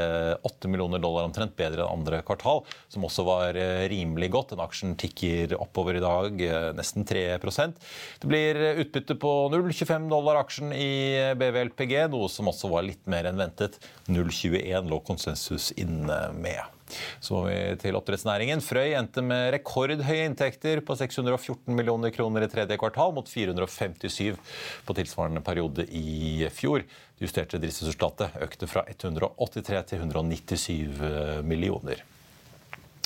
8 0.47 0.71
millioner 0.71 1.03
dollar 1.03 1.29
omtrent 1.29 1.57
bedre 1.59 1.85
enn 1.87 2.01
andre 2.01 2.23
kvartal, 2.27 2.65
som 2.93 3.07
også 3.07 3.25
var 3.27 3.59
rimelig 3.91 4.31
godt. 4.35 4.55
Den 4.55 4.65
aksjen 4.65 4.97
tikker 5.01 5.57
oppover 5.61 5.99
i 5.99 6.05
dag, 6.05 6.43
nesten 6.77 7.07
3% 7.09 7.79
Det 8.21 8.29
blir 8.29 8.59
utbytte 8.83 9.17
på 9.21 9.33
0,25 9.53 10.09
dollar 10.11 10.41
aksjen 10.43 10.75
i 10.75 10.91
BV 11.39 11.63
LPG, 11.71 11.97
noe 12.13 12.31
som 12.33 12.51
også 12.51 12.71
var 12.73 12.87
litt 12.87 13.07
mer 13.11 13.29
enn 13.31 13.41
ventet. 13.41 13.79
0,21 14.11 14.91
lå 14.91 15.01
konsensus 15.07 15.71
inne 15.81 16.23
med. 16.37 16.80
Så 17.21 17.37
må 17.37 17.43
vi 17.49 17.57
til 17.83 17.99
oppdrettsnæringen. 17.99 18.63
Frøy 18.65 18.95
endte 18.99 19.25
med 19.25 19.51
rekordhøye 19.57 20.29
inntekter 20.29 20.83
på 20.85 20.97
614 20.99 21.77
millioner 21.77 22.15
kroner 22.15 22.47
i 22.47 22.53
tredje 22.53 22.79
kvartal, 22.81 23.15
mot 23.17 23.29
457 23.29 24.39
på 24.87 24.99
tilsvarende 24.99 25.45
periode 25.47 25.87
i 25.91 26.49
fjor. 26.55 26.87
Det 27.17 27.29
justerte 27.29 27.61
driftsresultatet 27.61 28.41
økte 28.45 28.71
fra 28.71 28.87
183 28.89 29.85
til 29.93 30.07
197 30.07 31.45
millioner. 31.47 31.99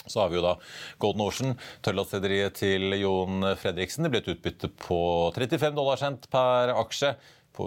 Så 0.07 0.21
har 0.21 0.29
vi 0.29 0.37
jo 0.37 0.43
da 0.45 0.59
Golden 1.01 1.23
Ocean, 1.25 1.55
tørrlastrederiet 1.85 2.55
til 2.61 2.93
Jon 3.01 3.55
Fredriksen. 3.57 4.05
Det 4.05 4.13
ble 4.13 4.21
et 4.21 4.33
utbytte 4.35 4.69
på 4.85 4.99
35 5.33 5.79
dollar 5.79 5.97
cent 6.01 6.23
per 6.33 6.75
aksje, 6.77 7.11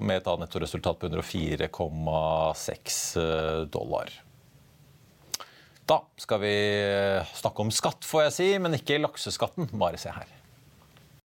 med 0.04 0.18
et 0.20 0.28
nettoresultat 0.42 0.98
på 1.00 1.08
104,6 1.08 3.70
dollar. 3.72 4.08
Da 5.88 6.02
skal 6.20 6.42
vi 6.42 6.56
snakke 7.38 7.64
om 7.64 7.70
skatt, 7.72 8.04
får 8.04 8.26
jeg 8.26 8.34
si, 8.36 8.48
men 8.60 8.76
ikke 8.76 9.00
lakseskatten. 9.00 9.70
Bare 9.80 10.00
se 10.02 10.12
her. 10.12 10.34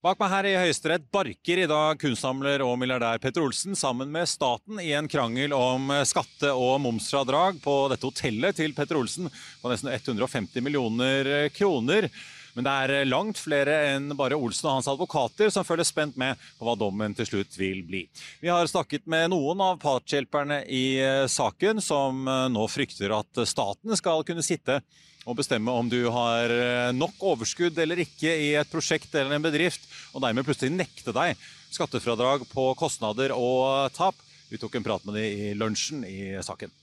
Bak 0.01 0.18
meg 0.22 0.32
her 0.34 0.48
i 0.50 0.53
Høyesterett 0.58 1.03
barker 1.13 1.60
i 1.62 1.65
dag 1.70 1.98
kunstsamler 2.01 2.62
og 2.65 2.74
milliardær 2.82 3.20
Petter 3.22 3.44
Olsen 3.46 3.77
sammen 3.77 4.10
med 4.10 4.30
staten 4.30 4.80
i 4.82 4.91
en 4.98 5.10
krangel 5.10 5.53
om 5.53 5.89
skatte- 6.10 6.53
og 6.58 6.80
momsfradrag 6.82 7.60
på 7.62 7.75
dette 7.91 8.10
hotellet 8.10 8.58
til 8.58 8.74
Petter 8.77 8.98
Olsen 8.98 9.30
på 9.62 9.70
nesten 9.70 9.91
150 9.94 10.65
millioner 10.65 11.30
kroner. 11.53 12.10
Men 12.55 12.67
det 12.67 12.72
er 12.72 13.10
langt 13.10 13.39
flere 13.39 13.77
enn 13.93 14.12
bare 14.17 14.39
Olsen 14.39 14.70
og 14.70 14.79
hans 14.79 14.89
advokater 14.91 15.51
som 15.53 15.67
følger 15.67 15.88
spent 15.88 16.17
med 16.20 16.39
på 16.58 16.67
hva 16.67 16.75
dommen 16.79 17.15
til 17.17 17.29
slutt 17.29 17.55
vil 17.60 17.84
bli. 17.88 18.03
Vi 18.41 18.51
har 18.51 18.67
snakket 18.67 19.08
med 19.12 19.31
noen 19.31 19.63
av 19.63 19.79
partshjelperne 19.81 20.63
i 20.67 21.00
saken, 21.31 21.81
som 21.84 22.25
nå 22.25 22.67
frykter 22.72 23.15
at 23.15 23.46
staten 23.48 23.96
skal 24.00 24.25
kunne 24.27 24.46
sitte 24.46 24.81
og 25.29 25.38
bestemme 25.38 25.74
om 25.77 25.89
du 25.89 26.00
har 26.10 26.51
nok 26.98 27.22
overskudd 27.34 27.77
eller 27.79 28.01
ikke 28.03 28.31
i 28.31 28.51
et 28.58 28.72
prosjekt 28.72 29.13
eller 29.13 29.38
en 29.38 29.46
bedrift, 29.46 29.86
og 30.15 30.24
dermed 30.25 30.48
plutselig 30.48 30.74
nekte 30.74 31.13
deg 31.15 31.38
skattefradrag 31.72 32.48
på 32.51 32.72
kostnader 32.79 33.36
og 33.38 33.91
tap. 33.96 34.17
Vi 34.51 34.60
tok 34.60 34.75
en 34.75 34.86
prat 34.86 35.05
med 35.08 35.15
dem 35.15 35.27
i 35.29 35.53
lunsjen 35.55 36.03
i 36.03 36.36
saken. 36.43 36.74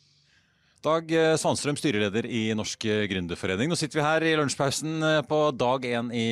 Dag 0.79 1.11
Sandstrøm, 1.43 1.75
styreleder 1.75 2.27
i 2.31 2.53
Norsk 2.55 2.85
Gründerforening. 3.11 3.67
Nå 3.67 3.75
sitter 3.75 3.99
vi 3.99 4.05
her 4.05 4.25
i 4.29 4.35
lunsjpausen 4.39 5.03
på 5.27 5.39
dag 5.59 5.83
én 5.89 6.13
i 6.15 6.27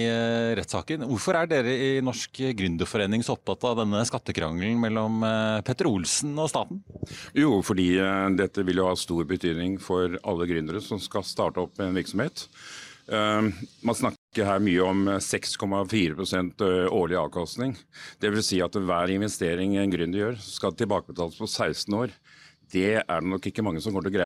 rettssaken. 0.55 1.03
Hvorfor 1.11 1.35
er 1.41 1.49
dere 1.51 1.73
i 1.75 1.89
Norsk 2.05 2.39
Gründerforening 2.55 3.25
så 3.27 3.35
opptatt 3.35 3.67
av 3.67 3.81
denne 3.81 4.05
skattekrangelen 4.07 4.79
mellom 4.85 5.19
Petter 5.67 5.89
Olsen 5.91 6.39
og 6.39 6.53
staten? 6.53 6.79
Jo, 7.35 7.59
fordi 7.67 7.89
dette 8.39 8.63
vil 8.69 8.79
jo 8.79 8.87
ha 8.87 8.95
stor 8.95 9.27
betydning 9.27 9.81
for 9.83 10.15
alle 10.23 10.47
gründere 10.47 10.85
som 10.85 11.03
skal 11.03 11.27
starte 11.27 11.65
opp 11.65 11.83
en 11.83 11.99
virksomhet. 11.99 12.47
Man 13.11 13.99
snakker 13.99 14.47
her 14.47 14.63
mye 14.63 14.87
om 14.87 15.03
6,4% 15.27 16.63
årlig 16.95 17.19
avkastning. 17.19 17.75
Dvs. 18.23 18.53
Si 18.53 18.63
at 18.63 18.79
hver 18.79 19.11
investering 19.19 19.75
en 19.83 19.91
gründer 19.91 20.23
gjør, 20.23 20.39
skal 20.39 20.79
tilbakebetales 20.79 21.43
på 21.43 21.51
16 21.51 21.99
år. 21.99 22.15
Det 22.71 22.97
er 23.03 23.21
det 23.21 23.31
nok 23.31 23.47
ikke 23.47 23.63
mange 23.67 23.83
som 23.83 23.91
kommer 23.91 24.07
til 24.07 24.15
å 24.15 24.19
greie. 24.21 24.26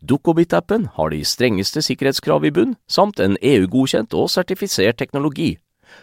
Dukkobit-appen 0.00 0.88
har 0.96 1.12
de 1.12 1.22
strengeste 1.24 1.82
sikkerhetskrav 1.84 2.44
i 2.46 2.52
bunn, 2.54 2.76
samt 2.88 3.20
en 3.20 3.38
EU-godkjent 3.42 4.14
og 4.16 4.30
sertifisert 4.32 4.98
teknologi. 5.00 5.56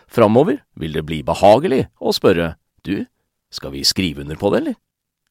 Framover 0.07 0.61
vil 0.79 0.95
det 0.95 1.05
bli 1.07 1.21
behagelig 1.25 1.85
å 1.99 2.13
spørre 2.15 2.55
du, 2.87 3.05
skal 3.53 3.73
vi 3.75 3.83
skrive 3.87 4.23
under 4.23 4.39
på 4.39 4.51
det, 4.53 4.63
eller? 4.63 4.79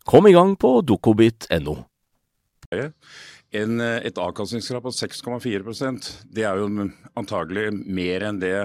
Kom 0.08 0.26
i 0.26 0.34
gang 0.34 0.56
på 0.58 0.80
dukkobit.no. 0.86 1.76
Et 3.52 4.18
avkastningskrav 4.18 4.82
på 4.86 4.94
6,4% 4.96 6.08
det 6.32 6.46
er 6.48 6.58
jo 6.58 6.86
antagelig 7.18 7.68
mer 7.84 8.24
enn 8.30 8.40
det 8.40 8.56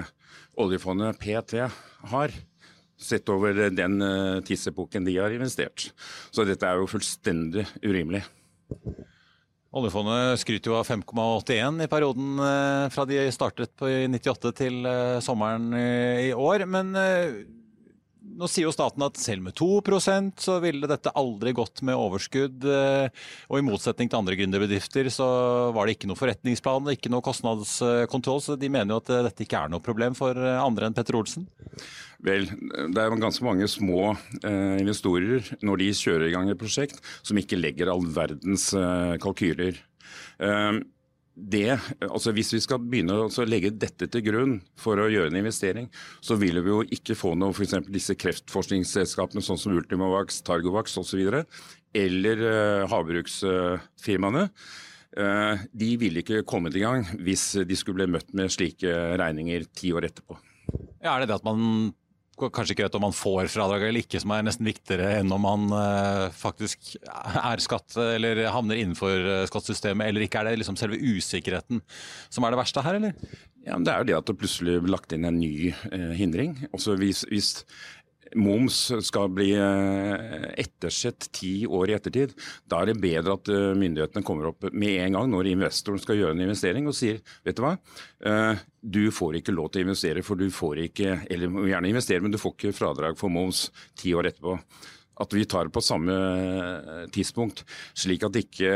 oljefondet 0.58 1.20
PT 1.20 1.66
har. 2.12 2.32
Sett 2.98 3.28
over 3.30 3.68
den 3.70 4.00
eh, 4.02 4.40
tidsepoken 4.42 5.04
de 5.06 5.14
har 5.20 5.30
investert. 5.30 5.92
Så 6.34 6.42
dette 6.48 6.66
er 6.66 6.80
jo 6.80 6.88
fullstendig 6.90 7.62
urimelig. 7.84 8.24
Oljefondet 9.76 10.40
skryter 10.40 10.72
jo 10.72 10.78
av 10.78 10.88
5,81 10.88 11.84
i 11.84 11.88
perioden 11.92 12.38
eh, 12.40 12.86
fra 12.94 13.04
de 13.08 13.20
startet 13.34 13.74
på 13.76 13.90
98 14.14 14.52
til 14.56 14.88
sommeren 15.24 15.72
i 15.76 16.32
år. 16.32 16.64
Men 16.70 16.94
nå 18.38 18.48
sier 18.50 18.68
jo 18.68 18.74
staten 18.74 19.02
at 19.04 19.18
selv 19.20 19.44
med 19.48 19.56
2% 19.58 20.42
så 20.44 20.58
ville 20.62 20.88
dette 20.90 21.12
aldri 21.18 21.52
gått 21.56 21.82
med 21.86 21.98
overskudd. 21.98 22.64
Eh, 22.64 23.24
og 23.50 23.58
i 23.58 23.64
motsetning 23.66 24.10
til 24.10 24.20
andre 24.20 24.38
gründerbedrifter 24.38 25.10
så 25.12 25.28
var 25.74 25.86
det 25.86 25.96
ikke 25.96 26.10
noe 26.10 26.20
forretningsplan 26.20 26.86
og 26.86 26.94
ikke 26.94 27.12
noe 27.12 27.24
kostnadskontroll. 27.26 28.42
Så 28.44 28.58
de 28.60 28.70
mener 28.72 28.94
jo 28.94 29.00
at 29.02 29.10
eh, 29.14 29.24
dette 29.26 29.46
ikke 29.46 29.64
er 29.64 29.72
noe 29.72 29.84
problem 29.84 30.16
for 30.18 30.38
eh, 30.38 30.60
andre 30.62 30.88
enn 30.88 30.96
Petter 30.96 31.18
Olsen? 31.18 31.48
Vel, 32.24 32.48
det 32.50 32.98
er 32.98 33.18
ganske 33.18 33.46
mange 33.46 33.66
små 33.70 34.12
eh, 34.42 34.78
investorer 34.82 35.52
når 35.62 35.82
de 35.82 35.90
kjører 36.00 36.28
i 36.28 36.34
gang 36.34 36.50
et 36.50 36.60
prosjekt, 36.60 37.02
som 37.22 37.38
ikke 37.38 37.58
legger 37.58 37.90
all 37.92 38.06
verdens 38.14 38.70
eh, 38.76 39.16
kalkyler. 39.22 39.82
Eh, 40.38 40.78
det, 41.38 41.78
altså 42.02 42.32
Hvis 42.34 42.50
vi 42.52 42.60
skal 42.64 42.82
begynne 42.82 43.14
å 43.14 43.44
legge 43.46 43.70
dette 43.70 44.08
til 44.10 44.24
grunn 44.26 44.56
for 44.78 44.98
å 44.98 45.08
gjøre 45.10 45.30
en 45.30 45.38
investering, 45.40 45.86
så 46.20 46.36
vil 46.40 46.58
vi 46.64 46.72
jo 46.72 46.82
ikke 46.98 47.16
få 47.18 47.34
noe 47.38 47.54
f.eks. 47.54 47.78
disse 47.94 48.16
kreftforskningsselskapene 48.18 49.44
sånn 49.44 49.60
som 49.60 49.76
Ultimovax, 49.78 50.42
Targovax 50.46 50.98
osv. 51.00 51.22
Eller 51.96 52.42
uh, 52.42 52.88
havbruksfirmaene. 52.90 54.48
Uh, 55.18 55.62
de 55.72 55.94
ville 56.00 56.20
ikke 56.22 56.44
kommet 56.46 56.76
i 56.76 56.82
gang 56.84 57.06
hvis 57.24 57.50
de 57.66 57.78
skulle 57.78 58.02
bli 58.02 58.10
møtt 58.18 58.34
med 58.36 58.52
slike 58.52 58.92
regninger 59.20 59.64
ti 59.72 59.94
år 59.96 60.10
etterpå. 60.10 60.36
Ja, 61.00 61.14
er 61.14 61.22
det 61.22 61.30
det 61.30 61.38
at 61.38 61.46
man 61.46 61.94
kanskje 62.38 62.74
ikke 62.74 62.86
vet 62.86 62.96
om 62.98 63.04
man 63.08 63.16
får 63.16 63.50
fradrag 63.52 63.88
eller 63.88 64.04
ikke, 64.04 64.20
som 64.22 64.32
er 64.34 64.46
nesten 64.46 64.68
viktigere 64.68 65.18
enn 65.18 65.34
om 65.34 65.44
man 65.44 65.66
uh, 65.74 66.28
faktisk 66.34 66.94
er 67.02 67.64
skatt 67.64 67.98
eller 68.02 68.44
havner 68.54 68.80
innenfor 68.80 69.26
uh, 69.26 69.44
skattesystemet 69.50 70.08
eller 70.08 70.26
ikke. 70.26 70.40
Er 70.40 70.50
det 70.50 70.62
liksom 70.62 70.78
selve 70.80 71.00
usikkerheten 71.00 71.82
som 72.30 72.46
er 72.46 72.54
det 72.54 72.62
verste 72.62 72.84
her, 72.86 73.00
eller? 73.00 73.38
Ja, 73.68 73.76
Det 73.78 73.92
er 73.92 74.00
jo 74.00 74.08
det 74.08 74.16
at 74.16 74.28
det 74.30 74.38
plutselig 74.40 74.78
blir 74.80 74.94
lagt 74.94 75.12
inn 75.12 75.26
en 75.28 75.40
ny 75.40 75.70
eh, 75.70 76.12
hindring. 76.16 76.54
Hvis, 76.72 77.24
hvis 77.28 77.50
moms 78.36 78.92
skal 79.06 79.30
bli 79.32 79.52
eh, 79.56 80.60
ettersett 80.60 81.32
ti 81.32 81.66
år 81.66 81.90
i 81.90 81.94
ettertid, 81.96 82.34
da 82.68 82.82
er 82.82 82.86
det 82.90 83.02
bedre 83.02 83.32
at 83.38 83.48
eh, 83.52 83.74
myndighetene 83.78 84.24
kommer 84.26 84.46
opp 84.50 84.62
med 84.72 85.02
en 85.04 85.14
gang 85.16 85.26
når 85.32 85.44
investoren 85.52 86.00
skal 86.02 86.16
gjøre 86.20 86.34
en 86.36 86.44
investering 86.44 86.84
og 86.90 86.96
sier 86.96 87.16
vet 87.46 87.56
du 87.56 87.62
hva, 87.64 87.72
eh, 88.28 88.54
du 88.82 89.04
får 89.14 89.32
ikke 89.40 89.56
lov 89.56 89.68
til 89.72 89.80
å 89.82 89.84
investere, 89.88 90.26
for 90.26 90.34
du 90.40 90.48
får 90.54 90.74
ikke, 90.88 91.10
eller 91.30 91.46
må 91.52 91.58
gjerne 91.70 91.90
investere, 91.92 92.22
men 92.24 92.32
du 92.34 92.40
får 92.40 92.52
ikke 92.56 92.76
fradrag 92.76 93.14
for 93.20 93.28
moms 93.32 93.58
ti 93.98 94.08
år 94.16 94.24
etterpå. 94.32 94.52
At 95.18 95.30
vi 95.34 95.48
tar 95.50 95.62
det 95.66 95.74
på 95.74 95.82
samme 95.82 96.14
tidspunkt, 97.10 97.64
slik 97.98 98.22
at 98.28 98.38
ikke 98.38 98.72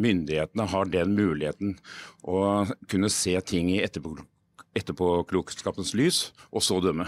myndighetene 0.00 0.64
har 0.72 0.84
den 0.88 1.12
muligheten 1.14 1.76
å 2.24 2.64
kunne 2.88 3.10
se 3.12 3.36
ting 3.44 3.68
i 3.74 3.84
etterpåklokskapens 3.84 5.92
lys, 6.00 6.32
og 6.48 6.64
så 6.64 6.80
dømme. 6.80 7.04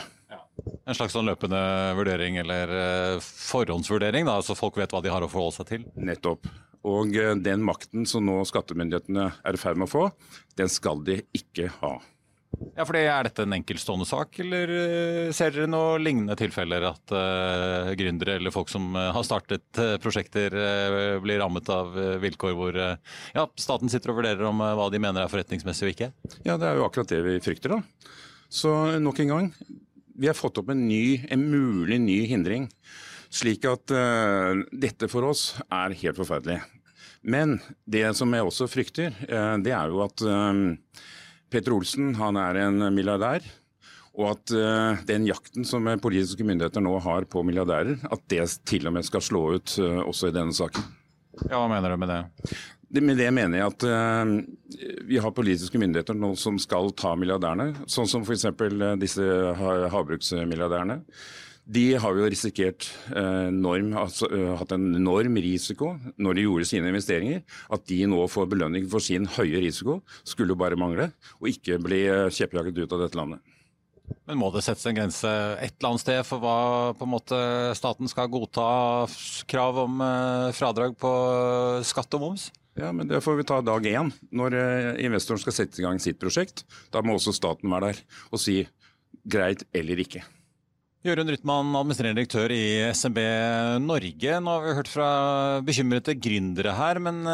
En 0.87 0.97
slags 0.97 1.15
sånn 1.17 1.29
løpende 1.29 1.61
vurdering 1.99 2.37
eller 2.43 2.73
uh, 2.75 3.23
forhåndsvurdering, 3.23 4.27
da, 4.29 4.37
så 4.45 4.57
folk 4.59 4.77
vet 4.81 4.93
hva 4.93 5.01
de 5.05 5.13
har 5.13 5.25
å 5.25 5.31
forholde 5.31 5.57
seg 5.59 5.71
til? 5.71 5.87
Nettopp. 5.97 6.49
Og 6.89 7.15
uh, 7.17 7.35
den 7.41 7.65
makten 7.65 8.07
som 8.09 8.27
nå 8.27 8.41
skattemyndighetene 8.49 9.29
er 9.43 9.59
i 9.59 9.61
ferd 9.61 9.81
med 9.81 9.89
å 9.89 9.95
få, 9.95 10.09
den 10.59 10.73
skal 10.73 11.05
de 11.07 11.23
ikke 11.39 11.71
ha. 11.81 11.97
Ja, 12.77 12.85
for 12.85 12.97
Er 12.97 13.27
dette 13.27 13.45
en 13.47 13.55
enkeltstående 13.57 14.07
sak, 14.09 14.39
eller 14.45 14.71
uh, 14.71 15.31
ser 15.35 15.55
dere 15.55 15.71
noen 15.71 16.05
lignende 16.05 16.37
tilfeller 16.39 16.85
at 16.91 17.15
uh, 17.15 17.93
gründere 17.99 18.37
eller 18.39 18.55
folk 18.55 18.71
som 18.73 18.93
uh, 18.97 19.11
har 19.17 19.25
startet 19.27 19.81
prosjekter, 20.03 20.55
blir 21.23 21.41
rammet 21.41 21.69
av 21.73 21.95
vilkår 22.21 22.55
hvor 22.57 22.77
ja, 22.77 23.45
staten 23.61 23.91
sitter 23.93 24.13
og 24.13 24.19
vurderer 24.21 24.45
om 24.49 24.61
hva 24.61 24.89
de 24.93 25.01
mener 25.01 25.25
er 25.25 25.33
forretningsmessig 25.33 25.87
og 25.87 25.93
ikke? 25.95 26.11
Ja, 26.45 26.59
det 26.61 26.69
er 26.69 26.79
jo 26.79 26.87
akkurat 26.87 27.11
det 27.13 27.23
vi 27.25 27.39
frykter, 27.45 27.77
da. 27.77 28.11
Så 28.53 28.73
nok 29.01 29.21
en 29.23 29.33
gang, 29.33 29.49
vi 30.15 30.29
har 30.29 30.37
fått 30.37 30.61
opp 30.61 30.71
en, 30.73 30.85
ny, 30.89 31.23
en 31.31 31.45
mulig 31.51 32.01
ny 32.01 32.19
hindring. 32.31 32.69
Slik 33.33 33.65
at 33.69 33.93
uh, 33.95 34.61
dette 34.73 35.09
for 35.09 35.31
oss 35.31 35.53
er 35.73 35.97
helt 36.03 36.21
forferdelig. 36.21 36.61
Men 37.23 37.57
det 37.89 38.05
som 38.19 38.33
jeg 38.35 38.45
også 38.45 38.69
frykter, 38.69 39.17
uh, 39.31 39.57
det 39.63 39.73
er 39.73 39.93
jo 39.93 40.03
at 40.05 40.25
uh, 40.27 41.03
Petter 41.53 41.77
Olsen 41.77 42.13
han 42.19 42.39
er 42.41 42.61
en 42.67 42.89
milliardær. 42.93 43.45
Og 44.13 44.27
at 44.29 44.53
den 45.09 45.25
jakten 45.25 45.65
som 45.65 45.87
politiske 46.05 46.45
myndigheter 46.45 46.83
nå 46.85 46.99
har 47.01 47.25
på 47.33 47.41
milliardærer, 47.49 47.95
at 48.13 48.27
det 48.29 48.45
til 48.69 48.85
og 48.91 48.93
med 48.93 49.07
skal 49.09 49.23
slå 49.25 49.41
ut 49.57 49.73
også 49.81 50.29
i 50.29 50.35
denne 50.37 50.53
saken. 50.53 50.85
Ja, 51.47 51.57
Hva 51.57 51.63
mener 51.73 51.95
du 51.95 52.03
med 52.03 52.13
det? 52.13 52.19
Med 52.93 53.17
det 53.17 53.31
mener 53.33 53.57
jeg 53.57 53.73
at 53.73 53.85
uh, 53.89 54.33
vi 55.09 55.21
har 55.23 55.33
politiske 55.33 55.81
myndigheter 55.81 56.17
nå 56.19 56.35
som 56.37 56.59
skal 56.61 56.93
ta 56.93 57.15
milliardærene. 57.17 57.87
Sånn 57.89 58.11
som 58.11 58.27
f.eks. 58.27 58.45
Eh, 58.51 58.83
disse 59.01 59.25
havbruksmilliardærene. 59.95 60.99
De 61.73 61.85
har 62.03 62.19
jo 62.19 62.27
risikert 62.27 62.89
enorm, 63.17 63.95
altså, 63.97 64.29
uh, 64.29 64.53
hatt 64.61 64.77
en 64.77 64.91
enorm 64.99 65.41
risiko 65.41 65.95
når 66.21 66.37
de 66.37 66.47
gjorde 66.49 66.69
sine 66.69 66.93
investeringer. 66.93 67.41
At 67.73 67.89
de 67.89 68.03
nå 68.13 68.27
får 68.29 68.53
belønning 68.53 68.85
for 68.93 69.01
sin 69.01 69.31
høye 69.39 69.65
risiko, 69.65 70.03
skulle 70.29 70.53
jo 70.53 70.61
bare 70.61 70.77
mangle. 70.77 71.09
Og 71.41 71.49
ikke 71.55 71.81
bli 71.81 72.05
kjeppjaget 72.29 72.85
ut 72.85 72.93
av 72.93 73.07
dette 73.07 73.17
landet. 73.17 73.41
Men 74.29 74.37
må 74.37 74.51
det 74.53 74.67
settes 74.67 74.85
en 74.91 74.99
grense 74.99 75.31
et 75.63 75.79
eller 75.79 75.95
annet 75.95 76.03
sted 76.03 76.27
for 76.29 76.43
hva 76.43 76.57
på 76.99 77.07
en 77.07 77.15
måte 77.15 77.39
staten 77.79 78.11
skal 78.11 78.29
godta 78.29 78.67
krav 79.49 79.87
om 79.87 80.03
fradrag 80.53 80.99
på 81.01 81.13
skatt 81.89 82.19
og 82.19 82.27
moms? 82.27 82.51
Ja, 82.79 82.93
men 82.93 83.09
Det 83.09 83.21
får 83.21 83.37
vi 83.37 83.45
ta 83.45 83.61
dag 83.61 83.87
én. 83.87 84.13
Når 84.33 84.57
investoren 85.03 85.41
skal 85.43 85.53
sette 85.53 85.81
i 85.81 85.85
gang 85.85 85.99
sitt 86.01 86.21
prosjekt, 86.21 86.65
da 86.93 87.03
må 87.05 87.19
også 87.19 87.35
staten 87.37 87.69
være 87.73 87.93
der 87.93 88.05
og 88.33 88.41
si 88.41 88.63
greit 89.29 89.67
eller 89.77 90.01
ikke. 90.01 90.23
Jørund 91.03 91.33
Rytman, 91.35 91.73
administrerende 91.75 92.21
direktør 92.21 92.53
i 92.55 92.93
SMB 92.95 93.19
Norge. 93.83 94.37
Nå 94.39 94.53
har 94.55 94.63
vi 94.63 94.75
hørt 94.79 94.91
fra 94.91 95.09
bekymrede 95.67 96.15
gründere 96.15 96.77
her, 96.79 97.01
men 97.03 97.25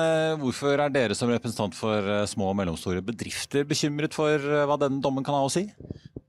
hvorfor 0.40 0.80
er 0.80 0.88
dere 0.88 1.14
som 1.14 1.28
representant 1.28 1.76
for 1.76 2.24
små 2.32 2.48
og 2.48 2.56
mellomstore 2.56 3.04
bedrifter 3.04 3.68
bekymret 3.68 4.16
for 4.16 4.40
hva 4.40 4.78
denne 4.80 5.04
dommen 5.04 5.26
kan 5.26 5.36
ha 5.36 5.44
å 5.44 5.52
si? 5.52 5.66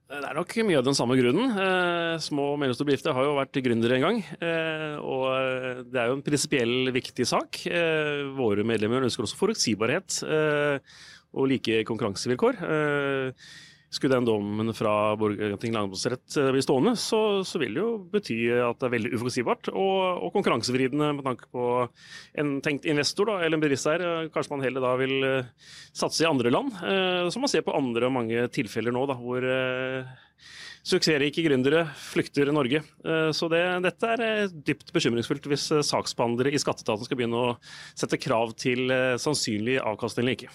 Det 0.10 0.18
er 0.26 0.34
nok 0.34 0.54
mye 0.66 0.78
av 0.80 0.86
den 0.88 0.96
samme 0.98 1.14
grunnen. 1.20 1.52
Eh, 1.54 2.16
små 2.26 2.48
og 2.56 2.58
mellomstore 2.58 2.88
bedrifter 2.90 3.14
har 3.14 3.28
jo 3.28 3.36
vært 3.38 3.60
gründere 3.62 4.00
en 4.00 4.06
gang. 4.08 4.22
Eh, 4.42 4.96
og 5.06 5.86
det 5.86 6.00
er 6.02 6.10
jo 6.10 6.16
en 6.18 6.24
prinsipiell 6.26 6.90
viktig 6.96 7.28
sak. 7.30 7.60
Eh, 7.70 8.24
våre 8.34 8.66
medlemmer 8.66 9.06
ønsker 9.06 9.28
også 9.28 9.38
forutsigbarhet 9.38 10.18
og 11.30 11.46
like 11.52 11.84
konkurransevilkår. 11.86 12.58
Skulle 13.90 14.20
den 14.20 14.28
dommen 14.28 14.70
fra 14.78 15.16
Borgarting 15.18 15.74
lagmannsrett 15.74 16.36
eh, 16.38 16.52
bli 16.54 16.62
stående, 16.62 16.94
så, 17.00 17.42
så, 17.48 17.58
vil 17.62 17.74
det 17.74 17.82
jo 17.82 17.94
bety 18.14 18.38
at 18.54 18.78
det 18.78 18.86
er 18.86 18.94
veldig 18.94 19.12
uforutsigbart 19.18 19.72
og, 19.74 20.26
og 20.28 20.34
konkurransevridende 20.36 21.10
med 21.18 21.26
tanke 21.26 21.50
på 21.50 21.66
en 22.38 22.56
tenkt 22.66 22.86
investor 22.90 23.32
da, 23.32 23.40
eller 23.42 23.58
en 23.58 23.66
bedriftseier. 23.66 24.06
Eh, 24.06 24.30
kanskje 24.36 24.54
man 24.54 24.66
heller 24.68 24.86
da 24.86 24.94
vil 25.02 25.16
satse 25.90 26.22
i 26.24 26.30
andre 26.30 26.54
land. 26.54 26.76
Så 27.34 27.42
man 27.42 27.50
ser 27.52 27.64
på 27.66 27.74
andre 27.76 28.12
mange 28.14 28.46
tilfeller 28.54 28.94
nå 28.94 29.08
da, 29.10 29.18
hvor 29.18 29.46
suksessrike 30.86 31.44
gründere 31.44 31.84
flykter 32.00 32.50
Norge. 32.54 32.82
Eh, 33.06 33.30
så 33.36 33.50
det, 33.52 33.62
dette 33.86 34.12
er 34.16 34.24
eh, 34.26 34.54
dypt 34.68 34.94
bekymringsfullt 34.96 35.50
hvis 35.52 35.68
eh, 35.76 35.84
saksbehandlere 35.86 36.54
i 36.54 36.62
skatteetaten 36.62 37.08
skal 37.08 37.20
begynne 37.20 37.42
å 37.42 37.52
sette 37.98 38.20
krav 38.22 38.54
til 38.60 38.92
sannsynlig 39.22 39.80
avkastning 39.82 40.26
eller 40.26 40.38
ikke. 40.38 40.52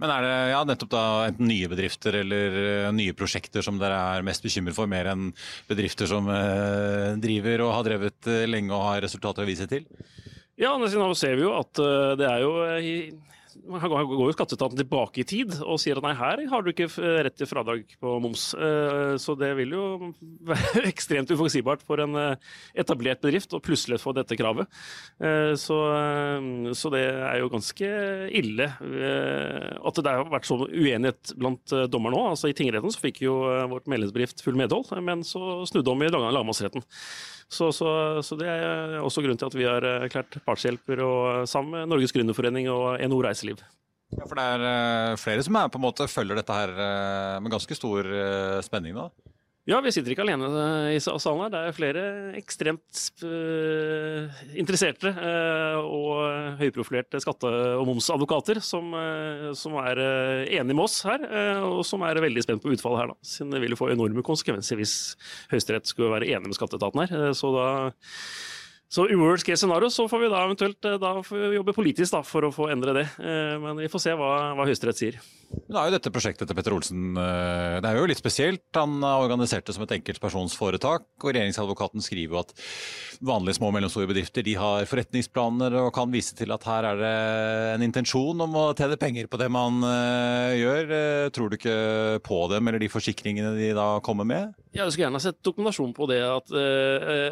Men 0.00 0.12
er 0.12 0.26
det 0.26 0.34
ja, 0.52 0.62
nettopp 0.68 0.92
da 0.94 1.04
enten 1.28 1.50
nye 1.50 1.70
bedrifter 1.72 2.20
eller 2.22 2.58
nye 2.96 3.16
prosjekter 3.16 3.64
som 3.64 3.80
dere 3.80 3.98
er 4.16 4.26
mest 4.26 4.44
bekymret 4.44 4.76
for, 4.76 4.90
mer 4.90 5.10
enn 5.12 5.30
bedrifter 5.68 6.08
som 6.10 6.28
driver 7.20 7.64
og 7.66 7.74
har 7.78 7.86
drevet 7.86 8.28
lenge 8.48 8.74
og 8.74 8.84
har 8.90 9.04
resultater 9.04 9.44
å 9.44 9.48
vise 9.48 9.68
til? 9.70 9.86
Ja, 10.56 10.72
nå 10.80 10.88
ser 11.18 11.36
vi 11.36 11.44
jo 11.44 11.52
at 11.56 11.76
det 12.16 12.28
er 12.28 12.44
jo 12.44 12.52
her 13.66 13.90
går 13.90 14.28
jo 14.28 14.34
skatteetaten 14.34 14.78
tilbake 14.78 15.22
i 15.22 15.26
tid 15.26 15.54
og 15.64 15.78
sier 15.82 15.98
at 15.98 16.04
nei, 16.06 16.14
her 16.18 16.42
har 16.50 16.64
du 16.64 16.70
ikke 16.72 16.88
rett 17.26 17.36
til 17.38 17.48
fradrag 17.50 17.96
på 18.00 18.16
moms. 18.22 18.48
Eh, 18.54 19.14
så 19.22 19.36
det 19.38 19.52
vil 19.58 19.74
jo 19.76 19.84
være 20.52 20.86
ekstremt 20.90 21.30
uforutsigbart 21.34 21.84
for 21.86 22.02
en 22.04 22.16
eh, 22.20 22.52
etablert 22.78 23.22
bedrift 23.24 23.54
å 23.56 23.62
plutselig 23.62 24.00
få 24.02 24.14
dette 24.16 24.38
kravet. 24.38 24.70
Eh, 25.20 25.52
så, 25.60 25.78
så, 26.76 26.92
det 26.94 27.04
er 27.06 27.40
jo 27.42 27.52
ganske 27.52 27.92
ille 28.36 28.68
at 28.76 30.02
det 30.02 30.16
har 30.18 30.28
vært 30.32 30.48
så 30.48 30.58
uenighet 30.64 31.34
blant 31.38 31.76
dommerne 31.92 32.18
òg. 32.18 32.32
Altså, 32.34 32.50
I 32.50 32.56
tingretten 32.56 32.92
så 32.92 33.02
fikk 33.02 33.22
jo 33.26 33.38
vårt 33.70 33.88
medlemsbedrift 33.90 34.44
full 34.44 34.58
medhold, 34.58 34.90
men 35.04 35.24
så 35.26 35.64
snudde 35.68 35.92
om 35.92 36.04
i 36.04 36.12
lagmannsretten. 36.12 36.84
Så, 37.46 37.70
så, 37.70 37.88
så, 38.26 38.36
det 38.40 38.48
er 38.50 38.96
også 38.98 39.22
grunnen 39.22 39.38
til 39.38 39.46
at 39.46 39.54
vi 39.54 39.66
har 39.68 39.84
erklært 40.06 40.40
partshjelper 40.46 41.02
og, 41.04 41.46
sammen 41.46 41.76
med 41.76 41.92
Norges 41.92 42.14
Gründerforening 42.14 42.66
og 42.72 42.98
NHO 42.98 43.20
Reiseliv. 43.22 43.62
Ja, 44.16 44.26
For 44.26 44.38
det 44.38 44.46
er 44.54 44.64
uh, 44.66 45.18
flere 45.18 45.44
som 45.46 45.58
er 45.58 45.70
på 45.70 45.78
en 45.78 45.86
måte 45.86 46.08
følger 46.10 46.38
dette 46.38 46.56
her 46.56 46.74
med 47.42 47.54
ganske 47.54 47.78
stor 47.78 48.10
spenning? 48.66 48.98
da? 48.98 49.10
Ja, 49.66 49.80
vi 49.82 49.90
sitter 49.90 50.12
ikke 50.12 50.22
alene 50.22 50.46
i 50.94 50.98
salen 51.02 51.40
her. 51.42 51.50
Det 51.50 51.60
er 51.60 51.74
flere 51.74 52.02
ekstremt 52.38 53.00
uh, 53.26 54.36
interesserte 54.54 55.10
uh, 55.10 55.80
og 55.82 56.60
høyprofilerte 56.60 57.18
skatte- 57.24 57.50
og 57.74 57.82
momsadvokater 57.88 58.60
som, 58.62 58.94
som 59.58 59.74
er 59.82 60.02
enige 60.46 60.70
med 60.70 60.84
oss 60.84 61.00
her, 61.08 61.26
og 61.66 61.82
som 61.86 62.04
er 62.06 62.22
veldig 62.22 62.46
spent 62.46 62.62
på 62.62 62.70
utfallet 62.76 63.02
her. 63.02 63.10
Da. 63.10 63.18
Siden 63.26 63.54
det 63.56 63.64
vil 63.64 63.78
få 63.78 63.90
enorme 63.90 64.22
konsekvenser 64.26 64.78
hvis 64.78 64.94
Høyesterett 65.50 65.90
skulle 65.90 66.14
være 66.14 66.30
enig 66.30 66.52
med 66.52 66.58
skatteetaten 66.58 67.02
her. 67.02 67.32
Så 67.34 67.50
da 67.56 67.68
så 68.92 69.08
i 69.10 69.18
worst 69.18 69.46
case 69.46 69.62
scenario 69.64 69.90
så 69.90 70.06
får 70.10 70.22
vi 70.22 70.32
da 70.32 70.44
eventuelt 70.46 70.90
da 71.02 71.16
får 71.26 71.42
vi 71.42 71.56
jobbe 71.58 71.74
politisk 71.76 72.14
da, 72.14 72.22
for 72.26 72.46
å 72.46 72.52
få 72.54 72.70
endre 72.74 72.94
det. 73.00 73.06
Men 73.62 73.80
vi 73.82 73.90
får 73.90 74.04
se 74.04 74.14
hva, 74.16 74.30
hva 74.54 74.66
Høyesterett 74.68 75.00
sier. 75.00 75.18
Det 75.46 75.78
er 75.78 75.88
jo 75.88 75.94
dette 75.94 76.10
prosjektet 76.14 76.48
til 76.48 76.56
Petter 76.58 76.74
Olsen 76.74 77.18
eh, 77.18 77.76
det 77.82 77.88
er 77.88 77.98
jo 77.98 78.06
litt 78.10 78.20
spesielt. 78.20 78.64
Han 78.76 78.98
har 79.04 79.24
organisert 79.24 79.66
det 79.66 79.74
som 79.76 79.84
et 79.84 79.94
enkeltpersonsforetak. 79.98 81.06
og 81.22 81.28
Regjeringsadvokaten 81.30 82.02
skriver 82.04 82.36
jo 82.36 82.40
at 82.42 82.54
vanlige 83.24 83.58
små 83.58 83.70
og 83.70 83.76
mellomstore 83.76 84.10
bedrifter 84.10 84.46
de 84.46 84.56
har 84.58 84.88
forretningsplaner 84.90 85.78
og 85.80 85.92
kan 85.96 86.10
vise 86.12 86.36
til 86.38 86.54
at 86.54 86.66
her 86.66 86.90
er 86.90 87.02
det 87.02 87.14
en 87.76 87.86
intensjon 87.86 88.42
om 88.46 88.58
å 88.58 88.66
tjene 88.78 88.98
penger 89.00 89.30
på 89.30 89.40
det 89.42 89.50
man 89.52 89.78
eh, 89.86 90.58
gjør. 90.60 90.94
Eh, 90.98 91.30
tror 91.34 91.50
du 91.50 91.58
ikke 91.58 91.78
på 92.26 92.42
dem 92.52 92.70
eller 92.70 92.82
de 92.82 92.92
forsikringene 92.92 93.54
de 93.58 93.72
da 93.76 93.88
kommer 94.06 94.28
med? 94.28 94.54
Jeg 94.76 94.92
skulle 94.92 95.06
gjerne 95.06 95.20
sett 95.22 95.38
dokumentasjon 95.46 95.92
på 95.96 96.06
det 96.10 96.18
at, 96.20 96.50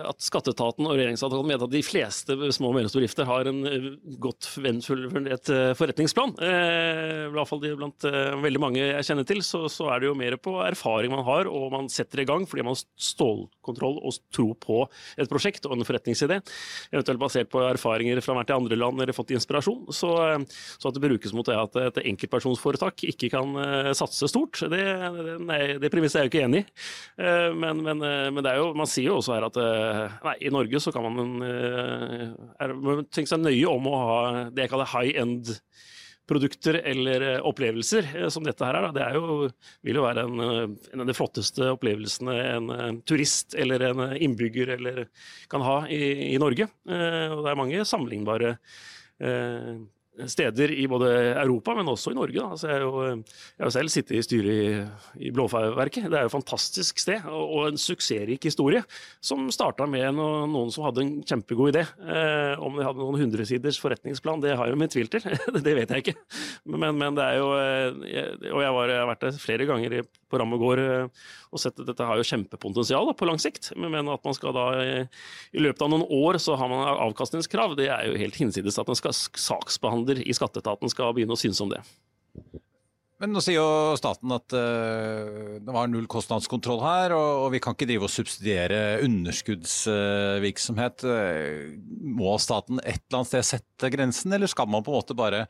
at 0.09 0.25
skatteetaten 0.25 0.87
og 0.89 0.95
regjeringsadvokaten 0.97 1.51
mener 1.51 1.67
at 1.67 1.75
de 1.75 1.83
fleste 1.85 2.37
små 2.57 2.71
og 2.71 2.79
mellomstore 2.79 3.05
bedrifter 3.05 3.29
har 3.29 3.49
en 3.51 3.61
godt 4.23 4.49
vennfullt 4.65 5.51
forretningsplan. 5.79 6.33
I 6.41 7.33
hvert 7.35 7.51
fall 7.51 7.63
blant 7.77 8.07
veldig 8.45 8.63
mange 8.63 8.81
jeg 8.81 9.09
kjenner 9.09 9.29
til, 9.29 9.43
så, 9.45 9.65
så, 9.73 9.91
er 9.93 10.01
det 10.01 10.09
jo 10.09 10.17
mer 10.19 10.37
på 10.41 10.57
erfaring 10.65 11.13
man 11.13 11.25
har, 11.27 11.51
og 11.51 11.69
man 11.75 11.91
setter 11.93 12.23
i 12.23 12.27
gang 12.29 12.47
fordi 12.49 12.65
man 12.65 12.77
har 12.77 12.85
stålkontroll 13.11 14.01
og 14.01 14.19
tro 14.35 14.49
på 14.57 14.81
et 15.21 15.31
prosjekt 15.31 15.69
og 15.69 15.77
en 15.77 15.87
forretningsidé. 15.87 16.41
Eventuelt 16.95 17.21
basert 17.21 17.53
på 17.53 17.63
erfaringer 17.67 18.23
fra 18.25 18.39
hvert 18.39 18.55
andre 18.57 18.81
land 18.81 19.05
eller 19.05 19.17
fått 19.17 19.35
inspirasjon. 19.37 19.85
Så, 19.93 20.15
så, 20.49 20.89
at 20.89 20.97
det 20.97 21.05
brukes 21.05 21.37
mot 21.37 21.49
det 21.49 21.59
at 21.61 21.81
et 21.83 22.03
enkeltpersonsforetak 22.15 23.05
ikke 23.13 23.33
kan 23.37 23.59
satse 23.97 24.31
stort, 24.33 24.65
det, 24.73 24.85
nei, 25.45 25.63
det 25.83 25.93
premisset 25.93 26.23
er 26.23 26.27
jeg 26.27 26.31
jo 26.31 26.35
ikke 26.35 26.47
enig 26.49 26.65
i. 26.65 27.34
Men, 27.55 27.83
men, 27.85 28.01
men, 28.01 28.41
det 28.45 28.53
er 28.53 28.61
jo, 28.61 28.71
man 28.77 28.89
sier 28.91 29.11
jo 29.11 29.19
også 29.21 29.35
her 29.37 29.47
at 29.49 29.59
nei, 30.25 30.35
i 30.47 30.53
Norge 30.53 30.81
så 30.83 30.93
kan 30.95 31.07
man, 31.07 31.35
tenke 33.11 33.31
seg 33.31 33.43
nøye 33.43 33.71
om 33.71 33.91
å 33.91 33.99
ha 34.01 34.17
det 34.55 34.67
jeg 34.67 34.73
kaller 34.75 34.91
high 34.95 35.21
end 35.23 35.53
produkter 36.27 36.75
eller 36.75 37.21
eh, 37.21 37.41
opplevelser 37.45 38.09
eh, 38.17 38.29
som 38.33 38.45
dette 38.47 38.65
her 38.65 38.79
er. 38.79 38.89
Det 38.97 39.03
er 39.05 39.19
jo, 39.19 39.49
vil 39.85 40.01
jo 40.01 40.05
være 40.05 40.27
en, 40.27 40.45
eh, 40.45 40.63
en, 40.93 41.05
av 41.05 41.11
de 41.11 41.17
flotteste 41.17 41.69
opplevelsene 41.75 42.37
en 42.55 43.01
turist 43.07 43.57
eller 43.59 43.89
en 43.91 44.05
innbygger 44.17 44.75
eller 44.79 45.05
kan 45.53 45.65
ha 45.65 45.79
i, 45.93 46.33
i 46.33 46.39
Norge. 46.41 46.69
Og 46.85 47.43
det 47.45 47.51
er 47.53 47.61
mange 47.61 47.85
sammenlignbare 47.89 48.55
steder 50.31 50.71
i 50.73 50.87
både 50.89 51.11
Europa, 51.41 51.75
men 51.75 51.89
også 51.91 52.13
i 52.13 52.17
Norge. 52.17 52.43
Altså, 52.43 52.69
jeg, 52.71 52.83
jo, 52.85 53.03
jeg 53.59 53.65
har 53.65 53.73
selv 53.75 53.93
sittet 53.93 54.19
i 54.19 54.23
styret 54.25 54.53
i, 54.55 55.27
i 55.29 55.33
Blåfarverket. 55.35 56.07
Det 56.11 56.19
er 56.19 56.27
jo 56.27 56.31
et 56.31 56.37
fantastisk 56.37 57.03
sted 57.03 57.27
og, 57.31 57.43
og 57.43 57.69
en 57.69 57.81
suksessrik 57.81 58.47
historie, 58.47 58.85
som 59.25 59.49
starta 59.55 59.89
med 59.91 60.07
noen, 60.15 60.53
noen 60.55 60.73
som 60.75 60.87
hadde 60.87 61.03
en 61.03 61.15
kjempegod 61.27 61.75
idé. 61.75 61.85
Eh, 61.85 62.63
om 62.63 62.79
de 62.79 62.87
hadde 62.87 63.03
noen 63.03 63.19
hundresiders 63.25 63.81
forretningsplan, 63.83 64.43
det 64.45 64.55
har 64.59 64.71
jeg 64.71 64.81
min 64.81 64.93
tvil 64.93 65.11
til. 65.11 65.27
det 65.67 65.77
vet 65.81 65.95
jeg 65.97 66.07
ikke. 66.07 66.17
Men, 66.71 66.95
men, 67.01 67.19
det 67.19 67.27
er 67.27 67.41
jo 67.41 67.51
eh, 67.59 67.89
jeg, 68.15 68.53
Og 68.53 68.63
jeg, 68.63 68.77
var, 68.79 68.93
jeg, 68.93 69.03
har 69.03 69.11
vært 69.11 69.27
der 69.27 69.43
flere 69.43 69.69
ganger 69.71 69.99
på 70.31 70.41
Rammegård 70.41 70.83
eh, 70.83 71.27
og 71.55 71.63
sett 71.63 71.79
at 71.79 71.87
dette 71.87 72.07
har 72.07 72.19
jo 72.19 72.27
kjempepotensial 72.27 73.13
på 73.15 73.27
lang 73.29 73.39
sikt. 73.43 73.73
Men 73.79 74.11
at 74.11 74.25
man 74.27 74.35
skal 74.35 74.55
da 74.55 74.65
i 74.85 75.63
løpet 75.63 75.85
av 75.87 75.91
noen 75.93 76.07
år 76.07 76.39
så 76.43 76.57
har 76.59 76.71
man 76.71 76.83
avkastningskrav, 77.07 77.77
det 77.79 77.87
er 77.95 78.09
jo 78.09 78.19
helt 78.19 78.39
hinsides 78.41 78.79
at 78.81 78.91
man 78.91 78.99
skal 78.99 79.15
saksbehandle 79.15 80.04
saksbehandler 80.05 80.29
i 80.29 80.35
skatteetaten 80.35 80.91
skal 80.91 81.15
begynne 81.15 81.35
å 81.35 81.37
synes 81.39 81.61
om 81.61 81.71
det. 81.71 81.83
Men 83.21 83.31
nå 83.33 83.41
sier 83.41 83.57
jo 83.61 83.97
staten 83.97 84.33
at 84.35 84.53
uh, 84.53 85.61
det 85.63 85.73
var 85.73 85.87
null 85.89 86.07
kostnadskontroll 86.11 86.83
her, 86.83 87.13
og, 87.15 87.45
og, 87.45 87.53
vi 87.55 87.61
kan 87.63 87.73
ikke 87.75 87.87
drive 87.87 88.05
og 88.09 88.11
subsidiere 88.13 89.01
underskuddsvirksomhet. 89.07 91.05
Uh, 91.07 91.79
må 92.03 92.39
staten 92.43 92.81
et 92.83 93.01
eller 93.07 93.19
annet 93.21 93.29
sted 93.31 93.45
sette 93.55 93.91
grensen, 93.95 94.33
eller 94.35 94.47
skal 94.51 94.67
man 94.69 94.83
på 94.85 94.91
en 94.93 94.99
måte 94.99 95.15
bare 95.17 95.47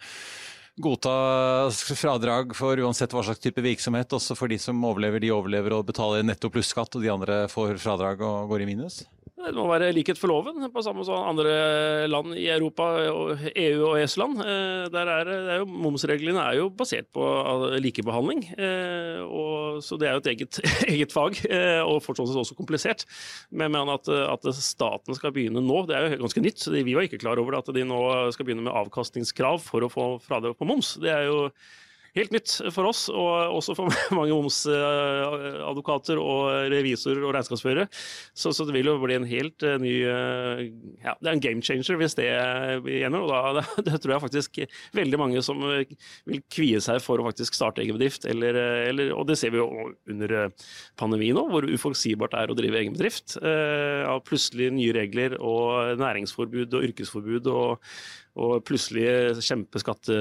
godta 0.77 1.71
fradrag 1.95 2.55
for 2.59 2.77
uansett 2.83 3.13
hva 3.15 3.23
slags 3.25 3.41
type 3.43 3.63
virksomhet, 3.65 4.13
også 4.13 4.35
for 4.37 4.47
de 4.51 4.59
som 4.61 4.85
overlever, 4.85 5.23
de 5.23 5.33
overlever 5.35 5.73
og 5.75 5.87
betaler 5.89 6.23
netto 6.27 6.51
pluss-skatt, 6.53 6.95
og 6.95 7.03
de 7.03 7.11
andre 7.15 7.49
får 7.51 7.79
fradrag 7.83 8.21
og 8.27 8.51
går 8.53 8.61
i 8.67 8.71
minus? 8.75 9.07
Det 9.35 9.51
må 9.51 9.65
være 9.67 9.91
likhet 9.91 10.19
for 10.21 10.31
loven, 10.31 10.63
på 10.71 10.83
samme 10.87 11.03
som 11.03 11.25
andre 11.27 12.07
land 12.07 12.37
i 12.39 12.45
Europa, 12.55 12.85
EU 13.51 13.81
og 13.89 13.97
EØS-land. 13.99 14.39
Eh, 14.45 14.95
er, 14.95 15.31
er 15.57 15.65
momsreglene 15.67 16.39
er 16.39 16.61
jo 16.61 16.69
basert 16.71 17.09
på 17.15 17.25
likebehandling. 17.83 18.45
Eh, 18.55 19.19
og, 19.27 19.83
så 19.83 19.99
det 19.99 20.07
er 20.07 20.15
jo 20.15 20.23
et 20.23 20.31
eget, 20.37 20.61
eget 20.95 21.15
fag, 21.15 21.41
eh, 21.51 21.83
og 21.83 21.99
fortsatt 22.07 22.31
også 22.45 22.55
komplisert. 22.55 23.03
Men, 23.51 23.75
men 23.75 23.91
at, 23.97 24.07
at, 24.07 24.47
staten 24.55 25.19
skal 25.19 25.35
begynne 25.35 25.65
nå, 25.67 25.83
det 25.91 25.99
er 25.99 26.07
jo 26.15 26.23
ganske 26.23 26.45
nytt. 26.45 26.69
Vi 26.71 26.95
var 26.95 27.09
ikke 27.09 27.25
klar 27.27 27.43
over 27.43 27.59
at 27.59 27.75
de 27.75 27.83
nå 27.91 28.05
skal 28.37 28.47
begynne 28.47 28.69
med 28.69 28.79
avkastningskrav 28.85 29.59
for 29.67 29.83
å 29.83 29.91
få 29.91 30.13
fradrag 30.23 30.55
på 30.61 30.71
moms. 30.71 30.95
Det 31.03 31.11
er 31.11 31.27
jo 31.27 31.49
helt 32.15 32.35
nytt 32.35 32.53
for 32.75 32.89
oss, 32.89 33.07
og 33.11 33.57
også 33.59 33.75
for 33.79 33.91
mange 34.19 34.35
momsadvokater 34.35 36.21
og 36.21 36.71
revisorer 36.73 37.25
og 37.25 37.35
regnskapsførere. 37.37 37.89
Så, 38.35 38.53
så, 38.55 38.67
det 38.67 38.77
vil 38.77 38.91
jo 38.91 38.97
bli 39.03 39.19
en 39.19 39.29
helt 39.29 39.67
uh, 39.67 39.77
ny 39.83 39.95
uh, 40.07 40.63
ja, 41.05 41.17
Det 41.19 41.31
er 41.31 41.33
en 41.35 41.45
game 41.45 41.65
changer 41.65 41.99
hvis 42.01 42.17
det 42.19 42.29
gjennom. 42.29 43.27
Og 43.27 43.59
da 43.59 43.65
det, 43.87 43.99
tror 44.03 44.17
jeg 44.17 44.25
faktisk 44.27 44.63
veldig 44.97 45.21
mange 45.21 45.45
som 45.45 45.61
vil 45.65 46.43
kvie 46.53 46.83
seg 46.85 47.03
for 47.05 47.21
å 47.21 47.29
faktisk 47.29 47.57
starte 47.59 47.83
egen 47.85 47.99
bedrift. 47.99 48.29
Eller, 48.31 48.59
eller, 48.91 49.15
og 49.17 49.29
det 49.31 49.39
ser 49.41 49.55
vi 49.55 49.63
jo 49.63 49.69
under 50.11 50.37
pandemien 51.01 51.37
nå, 51.37 51.47
hvor 51.51 51.67
uforutsigbart 51.67 52.35
det 52.35 52.43
er 52.45 52.53
å 52.53 52.59
drive 52.59 52.83
egen 52.83 52.95
bedrift. 52.97 53.37
Av 53.45 54.21
plutselig 54.27 54.71
nye 54.75 54.95
regler 54.95 55.37
og 55.43 55.99
næringsforbud 56.01 56.77
og 56.79 56.87
yrkesforbud. 56.91 57.51
og 57.51 57.89
og 58.35 58.65
plutselig 58.67 59.05
kjempeskatte 59.47 60.15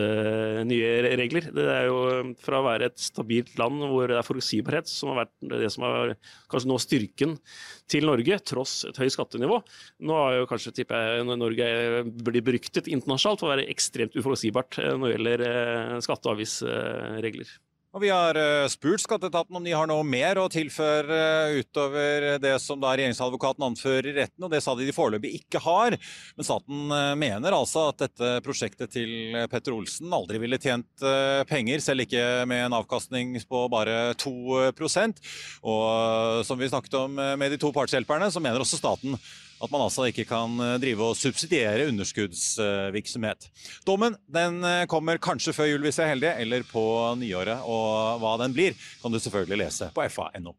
nye 0.70 0.90
regler. 1.18 1.48
Det 1.56 1.66
er 1.66 1.88
jo 1.88 1.98
fra 2.44 2.60
å 2.62 2.68
være 2.68 2.92
et 2.92 3.02
stabilt 3.02 3.56
land 3.58 3.82
hvor 3.90 4.12
det 4.12 4.20
er 4.20 4.28
forutsigbarhet, 4.28 4.90
som 4.90 5.12
har 5.12 5.24
vært 5.24 5.34
det 5.64 5.72
som 5.74 5.86
har 5.88 6.14
kanskje 6.52 6.70
nå 6.70 6.78
styrken 6.82 7.36
til 7.90 8.06
Norge, 8.06 8.38
tross 8.46 8.84
et 8.90 9.02
høyt 9.02 9.16
skattenivå. 9.16 9.60
Nå 10.06 10.20
har 10.20 10.38
jo 10.38 10.48
kanskje 10.50 10.76
tipper 10.78 11.18
jeg, 11.18 11.28
Norge 11.34 11.68
blir 12.30 12.46
beryktet 12.46 12.92
internasjonalt 12.92 13.42
for 13.42 13.50
å 13.50 13.56
være 13.56 13.70
ekstremt 13.74 14.18
uforutsigbart 14.20 14.78
når 14.94 15.08
det 15.08 15.14
gjelder 15.18 15.46
eh, 15.50 16.00
skatte- 16.06 16.30
og 16.30 16.38
avgiftsregler. 16.38 17.58
Og 17.94 18.02
Vi 18.02 18.10
har 18.10 18.38
eh, 18.42 18.66
spurt 18.74 19.04
skatteetaten 19.04 19.54
om 19.54 19.66
de 19.66 19.74
har 19.76 19.86
noe 19.86 20.02
mer 20.08 20.40
å 20.42 20.48
tilføre 20.50 21.14
eh, 21.14 21.60
utover 21.62 22.26
det 22.42 22.56
som 22.62 22.80
da 22.82 22.96
regjeringsadvokaten 22.98 23.68
anfører 23.68 24.08
i 24.10 24.16
retten, 24.16 24.42
og 24.42 24.50
det 24.50 24.64
sa 24.66 24.74
de 24.74 24.88
de 24.88 24.96
foreløpig 24.96 25.36
ikke 25.38 25.62
har. 25.62 25.94
Men 26.34 26.48
staten 26.48 26.90
eh, 26.90 27.12
mener 27.22 27.54
altså 27.54 27.86
at 27.92 28.02
dette 28.02 28.32
prosjektet 28.46 28.96
til 28.96 29.38
Petter 29.52 29.78
Olsen 29.78 30.10
aldri 30.10 30.42
ville 30.42 30.58
tjent 30.58 31.06
penger, 31.50 31.84
selv 31.86 32.08
ikke 32.08 32.24
med 32.50 32.66
en 32.66 32.80
avkastning 32.80 33.36
på 33.50 33.62
bare 33.72 34.16
2% 34.18 35.20
Og 35.70 36.44
som 36.48 36.60
vi 36.60 36.70
snakket 36.72 36.98
om 36.98 37.14
med 37.14 37.54
de 37.54 37.60
to 37.62 37.70
partshjelperne, 37.76 38.32
så 38.34 38.42
mener 38.42 38.64
også 38.64 38.80
staten 38.80 39.20
at 39.64 39.72
man 39.72 39.86
altså 39.86 40.08
ikke 40.10 40.26
kan 40.28 40.58
eh, 40.60 40.76
drive 40.82 41.12
og 41.12 41.18
subsidiere 41.18 41.88
underskuddsvirksomhet. 41.92 43.48
Dommen 43.88 44.18
den 44.28 44.60
eh, 44.68 44.84
kommer 44.92 45.22
kanskje 45.24 45.56
før 45.56 45.72
jul 45.72 45.88
hvis 45.88 46.02
jeg 46.02 46.10
er 46.10 46.16
heldig, 46.16 46.34
eller 46.44 46.68
på 46.68 46.84
nyåret. 47.22 47.64
Og 47.64 48.20
hva 48.24 48.36
den 48.44 48.56
blir, 48.56 48.76
kan 49.02 49.14
du 49.14 49.22
selvfølgelig 49.24 49.64
lese 49.66 49.92
på 49.96 50.08
fa.no. 50.12 50.56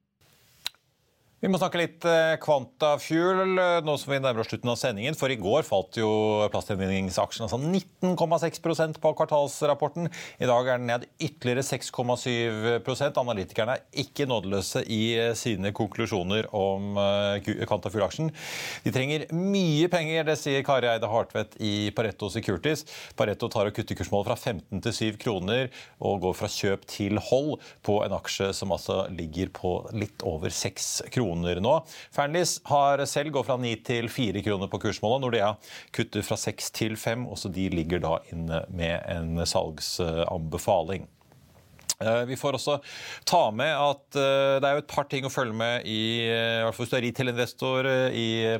Vi 1.44 1.48
må 1.52 1.58
snakke 1.60 1.76
litt 1.76 2.04
kvantafuel 2.40 3.58
nå 3.84 3.94
som 4.00 4.12
vi 4.14 4.16
nærmer 4.16 4.40
oss 4.40 4.48
slutten 4.48 4.70
av 4.72 4.78
sendingen. 4.80 5.12
For 5.12 5.28
i 5.28 5.36
går 5.36 5.66
falt 5.68 5.98
jo 6.00 6.06
plastgjenvinningsaksjen 6.48 7.44
altså 7.44 7.58
19,6% 7.60 8.96
på 9.02 9.10
kvartalsrapporten. 9.18 10.08
I 10.40 10.48
dag 10.48 10.70
er 10.72 10.80
den 10.80 10.88
ned 10.88 11.04
ytterligere 11.20 11.60
6,7% 11.68 13.20
Analytikerne 13.20 13.74
er 13.76 14.00
ikke 14.00 14.24
nådeløse 14.30 14.86
i 14.88 15.00
eh, 15.20 15.34
sine 15.36 15.74
konklusjoner 15.76 16.48
om 16.56 16.96
eh, 17.02 17.50
Quantafuel-aksjen. 17.68 18.32
De 18.86 18.94
trenger 18.96 19.26
mye 19.36 19.92
penger, 19.92 20.24
det 20.24 20.38
sier 20.40 20.64
Kari 20.64 20.88
Eide 20.94 21.12
Hartvedt 21.12 21.58
i 21.60 21.90
Pareto 21.92 22.32
Securities. 22.32 22.86
Pareto 23.20 23.52
tar 23.52 23.68
og 23.68 23.76
kutter 23.76 24.00
kursmålet 24.00 24.30
fra 24.30 24.38
15 24.54 24.80
til 24.88 24.96
7 25.12 25.20
kroner 25.26 25.68
og 26.00 26.24
går 26.24 26.40
fra 26.40 26.48
kjøp 26.56 26.88
til 26.88 27.20
hold 27.28 27.60
på 27.84 28.00
en 28.08 28.16
aksje 28.16 28.48
som 28.56 28.72
altså 28.72 29.02
ligger 29.12 29.52
på 29.60 29.76
litt 29.92 30.24
over 30.24 30.48
6 30.48 31.12
kroner 31.12 31.33
kroner 31.34 31.60
nå. 31.60 31.74
Fearnleys 32.14 32.60
har 32.64 33.04
selv 33.06 33.34
gått 33.34 33.48
fra 33.48 33.56
9 33.58 33.74
til 33.86 34.08
4 34.08 34.42
kroner 34.46 34.70
på 34.70 34.80
kursmålet. 34.82 35.24
Nordea 35.24 35.54
kutter 35.94 36.22
fra 36.22 36.36
6 36.38 36.70
til 36.74 36.96
5. 36.96 37.26
Også 37.28 37.50
de 37.52 37.68
ligger 37.72 38.02
da 38.02 38.18
inne 38.32 38.64
med 38.70 39.02
en 39.10 39.44
salgsanbefaling. 39.46 41.08
Eh, 42.00 42.24
vi 42.28 42.36
får 42.36 42.58
også 42.58 42.78
ta 43.28 43.42
med 43.54 43.70
at 43.70 44.18
eh, 44.18 44.56
det 44.62 44.68
er 44.68 44.78
jo 44.78 44.82
et 44.82 44.90
par 44.90 45.06
ting 45.10 45.26
å 45.26 45.32
følge 45.32 45.56
med 45.56 45.86
i, 45.86 46.26
eh, 46.26 46.62
hvert 46.64 46.76
fall 46.76 46.86
hvis 46.86 46.94
du 46.94 46.98
er 46.98 47.06
retail-investor 47.06 47.90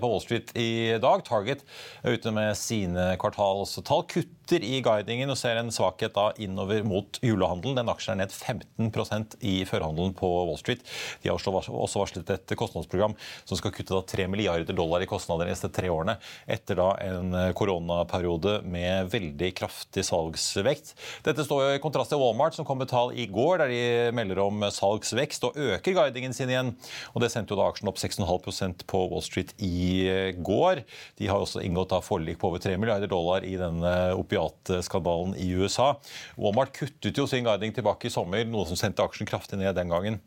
på 0.02 0.10
Wall 0.10 0.22
Street 0.22 0.54
i 0.58 0.70
dag. 1.02 1.24
Target 1.26 1.64
er 2.02 2.18
ute 2.18 2.34
med 2.34 2.54
sine 2.58 3.12
kvartalstall. 3.20 4.06
Kutt 4.10 4.44
kutter 4.44 4.64
i 4.64 4.80
guidingen 4.84 5.30
og 5.32 5.38
ser 5.40 5.56
en 5.56 5.72
svakhet 5.72 6.12
da 6.14 6.28
innover 6.36 6.84
mot 6.84 7.16
julehandelen. 7.24 7.78
Den 7.78 7.88
aksjen 7.88 8.20
er 8.20 8.26
ned 8.26 8.34
15% 8.34 9.38
i 9.40 9.64
førhandelen 9.64 10.12
på 10.14 10.28
Wall 10.28 10.58
Street. 10.60 10.82
De 11.22 11.30
har 11.30 11.38
også 11.38 11.98
varslet 11.98 12.30
et 12.30 12.54
kostnadsprogram 12.56 13.14
som 13.44 13.56
skal 13.56 13.72
kutte 13.72 13.94
da 13.94 14.02
3 14.04 14.26
milliarder 14.28 14.76
dollar 14.76 15.00
i 15.00 15.08
kostnader 15.08 15.48
de 15.48 15.54
neste 15.54 15.70
tre 15.72 15.88
årene, 15.88 16.18
etter 16.46 16.76
da 16.76 16.90
en 17.00 17.32
koronaperiode 17.56 18.58
med 18.68 19.08
veldig 19.14 19.50
kraftig 19.56 20.04
salgsvekt. 20.04 20.92
Dette 21.24 21.46
står 21.46 21.64
jo 21.64 21.78
i 21.78 21.82
kontrast 21.82 22.12
til 22.12 22.20
Walmart, 22.20 22.56
som 22.56 22.68
kom 22.68 22.82
med 22.82 22.92
tall 22.92 23.14
i 23.16 23.23
går 23.32 23.62
der 23.62 23.72
de 23.72 23.82
melder 24.16 24.40
om 24.44 24.64
salgsvekst 24.72 25.46
og 25.48 25.58
øker 25.60 25.96
guidingen 25.96 26.34
sin 26.36 26.52
igjen. 26.52 26.74
Og 27.14 27.22
Det 27.24 27.30
sendte 27.32 27.54
jo 27.54 27.60
da 27.60 27.68
aksjen 27.70 27.90
opp 27.90 28.00
6,5% 28.00 28.84
på 28.90 29.02
Wall 29.12 29.24
Street 29.24 29.54
i 29.58 30.34
går. 30.44 30.84
De 31.20 31.30
har 31.30 31.40
også 31.40 31.62
inngått 31.64 31.94
da 31.94 32.02
forlik 32.04 32.40
på 32.40 32.50
over 32.50 32.62
3 32.62 32.76
milliarder 32.80 33.10
dollar 33.10 33.46
i 33.46 33.56
denne 33.60 33.94
opiatskandalen 34.18 35.36
i 35.40 35.50
USA. 35.56 35.94
Walmart 36.36 36.74
kuttet 36.76 37.16
jo 37.18 37.26
sin 37.30 37.46
guiding 37.46 37.74
tilbake 37.74 38.10
i 38.10 38.14
sommer, 38.14 38.44
noe 38.44 38.68
som 38.68 38.78
sendte 38.78 39.04
aksjen 39.04 39.28
kraftig 39.28 39.60
ned 39.60 39.74
den 39.76 39.92
gangen. 39.92 40.20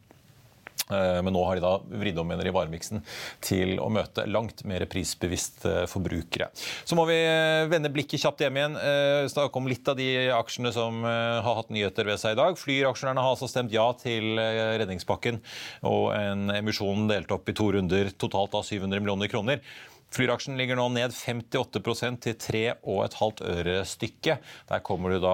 Eh, 0.91 1.19
men 1.23 1.33
nå 1.35 1.43
har 1.45 1.57
de 1.57 1.63
da 1.63 1.73
vridd 1.99 2.19
om 2.21 2.31
i 2.31 2.53
varemiksen 2.53 3.01
til 3.43 3.75
å 3.83 3.89
møte 3.91 4.27
langt 4.29 4.63
mer 4.67 4.85
prisbevisste 4.89 5.85
forbrukere. 5.91 6.49
Så 6.87 6.97
må 6.99 7.07
vi 7.09 7.17
eh, 7.19 7.67
vende 7.71 7.91
blikket 7.93 8.23
kjapt 8.23 8.43
hjem 8.45 8.59
igjen. 8.59 8.77
Eh, 8.79 9.27
snakke 9.31 9.59
om 9.59 9.67
litt 9.67 9.87
av 9.91 9.97
de 9.99 10.09
aksjene 10.37 10.71
som 10.75 11.03
har 11.07 11.59
hatt 11.59 11.73
nyheter 11.73 12.07
ved 12.07 12.21
seg 12.21 12.35
i 12.35 12.39
dag. 12.39 12.57
Flyr-aksjonærene 12.59 13.23
har 13.23 13.35
altså 13.35 13.49
stemt 13.51 13.73
ja 13.75 13.85
til 13.99 14.37
redningspakken 14.37 15.39
og 15.87 16.09
en 16.15 16.51
emisjon 16.53 17.07
delt 17.09 17.31
opp 17.33 17.49
i 17.49 17.55
to 17.57 17.69
runder, 17.75 18.11
totalt 18.19 18.55
av 18.57 18.65
700 18.67 19.03
millioner 19.03 19.31
kroner. 19.31 19.61
Flyr-aksjen 20.17 20.57
ligger 20.57 20.79
nå 20.79 20.87
ned 20.95 21.13
58% 21.13 22.21
til 22.25 22.35
3,5 22.41 23.41
øre 23.51 23.73
stykket. 23.85 24.45
Der 24.69 24.81
kommer 24.85 25.13
du 25.13 25.19
da 25.21 25.33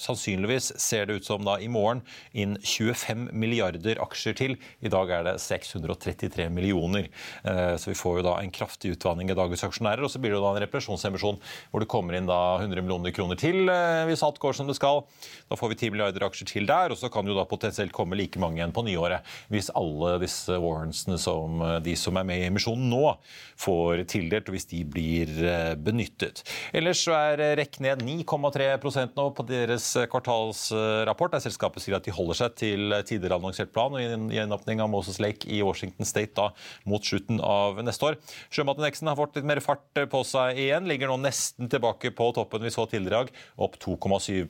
sannsynligvis, 0.00 0.70
ser 0.80 1.08
det 1.08 1.18
ut 1.18 1.28
som 1.28 1.44
da 1.44 1.58
i 1.60 1.68
morgen, 1.68 2.00
inn 2.32 2.54
25 2.62 3.26
milliarder 3.36 4.00
aksjer 4.00 4.38
til. 4.38 4.56
I 4.80 4.92
dag 4.92 5.12
er 5.12 5.26
det 5.26 5.34
633 5.44 6.48
millioner. 6.52 7.10
Eh, 7.44 7.74
så 7.76 7.92
vi 7.92 7.98
får 7.98 8.20
jo 8.20 8.26
da 8.28 8.36
en 8.40 8.54
kraftig 8.54 8.94
utvanning 8.94 9.32
i 9.32 9.36
dagens 9.36 9.66
aksjonærer. 9.68 10.06
Og 10.06 10.12
så 10.12 10.22
blir 10.22 10.32
det 10.32 10.40
da 10.44 10.54
en 10.54 10.62
reparasjonsemisjon 10.64 11.40
hvor 11.72 11.84
det 11.84 11.90
kommer 11.92 12.16
inn 12.16 12.30
da 12.30 12.40
100 12.62 12.80
millioner 12.86 13.12
kroner 13.16 13.40
til 13.40 13.68
eh, 13.72 14.04
hvis 14.08 14.24
alt 14.24 14.40
går 14.40 14.56
som 14.56 14.70
det 14.70 14.78
skal. 14.78 15.04
Da 15.50 15.60
får 15.60 15.74
vi 15.74 15.80
10 15.82 15.92
milliarder 15.92 16.28
aksjer 16.28 16.52
til 16.54 16.70
der, 16.70 16.94
og 16.94 17.00
så 17.00 17.12
kan 17.12 17.28
jo 17.28 17.36
da 17.36 17.44
potensielt 17.48 17.92
komme 17.96 18.16
like 18.16 18.40
mange 18.40 18.62
igjen 18.62 18.72
på 18.76 18.86
nyåret 18.86 19.36
hvis 19.52 19.68
alle 19.76 20.16
disse 20.22 20.56
warrantsene 20.62 21.20
som 21.20 21.60
eh, 21.60 21.78
de 21.84 21.98
som 22.00 22.16
er 22.16 22.28
med 22.32 22.40
i 22.40 22.48
emisjonen 22.48 22.88
nå, 22.92 23.16
får 23.60 23.76
får 23.96 24.05
tildelt, 24.10 24.48
og 24.50 24.56
hvis 24.56 24.68
de 24.70 24.82
blir 24.88 25.32
eh, 25.44 25.74
benyttet. 25.78 26.42
Ellers 26.76 27.02
så 27.06 27.16
er 27.16 27.42
REC 27.60 27.80
ned 27.84 28.04
9,3% 28.06 29.16
nå 29.18 29.28
på 29.36 29.46
deres 29.48 29.88
kvartalsrapport, 30.12 31.36
der 31.36 31.44
selskapet 31.46 31.84
sier 31.84 31.98
at 31.98 32.06
de 32.06 32.14
holder 32.14 32.40
seg 32.40 32.58
til 32.58 32.96
tidligere 33.06 33.40
annonsert 33.40 33.72
plan 33.74 33.96
og 33.96 34.32
gjenåpning 34.34 34.82
av 34.84 34.92
Moses 34.92 35.20
Lake 35.22 35.48
i 35.50 35.62
Washington 35.66 36.08
State 36.08 36.36
da 36.36 36.50
mot 36.88 37.04
slutten 37.04 37.40
av 37.44 37.80
neste 37.84 38.10
år. 38.10 38.20
Sjømatindeksen 38.54 39.10
har 39.10 39.18
fått 39.18 39.38
litt 39.38 39.48
mer 39.48 39.62
fart 39.64 40.04
på 40.10 40.22
seg 40.26 40.60
igjen, 40.66 40.88
ligger 40.90 41.12
nå 41.12 41.20
nesten 41.24 41.70
tilbake 41.72 42.12
på 42.16 42.30
toppen 42.36 42.66
vi 42.66 42.74
så 42.74 42.86
tidligere 42.86 43.06
i 43.06 43.16
dag, 43.16 43.34
opp 43.66 43.76
2,7 43.82 44.46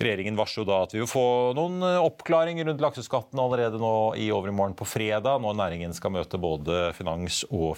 Regjeringen 0.00 0.38
varsler 0.38 0.64
da 0.64 0.78
at 0.86 0.94
vi 0.94 1.02
vil 1.02 1.10
få 1.10 1.52
noen 1.56 1.82
eh, 1.84 1.98
oppklaringer 2.00 2.64
rundt 2.70 2.80
lakseskatten 2.80 3.40
allerede 3.42 3.76
nå 3.80 4.14
i 4.16 4.30
overmorgen 4.32 4.72
på 4.78 4.86
fredag, 4.88 5.42
når 5.44 5.58
næringen 5.58 5.92
skal 5.96 6.14
møte 6.14 6.40
både 6.40 6.94
finans- 6.96 7.42
og 7.50 7.74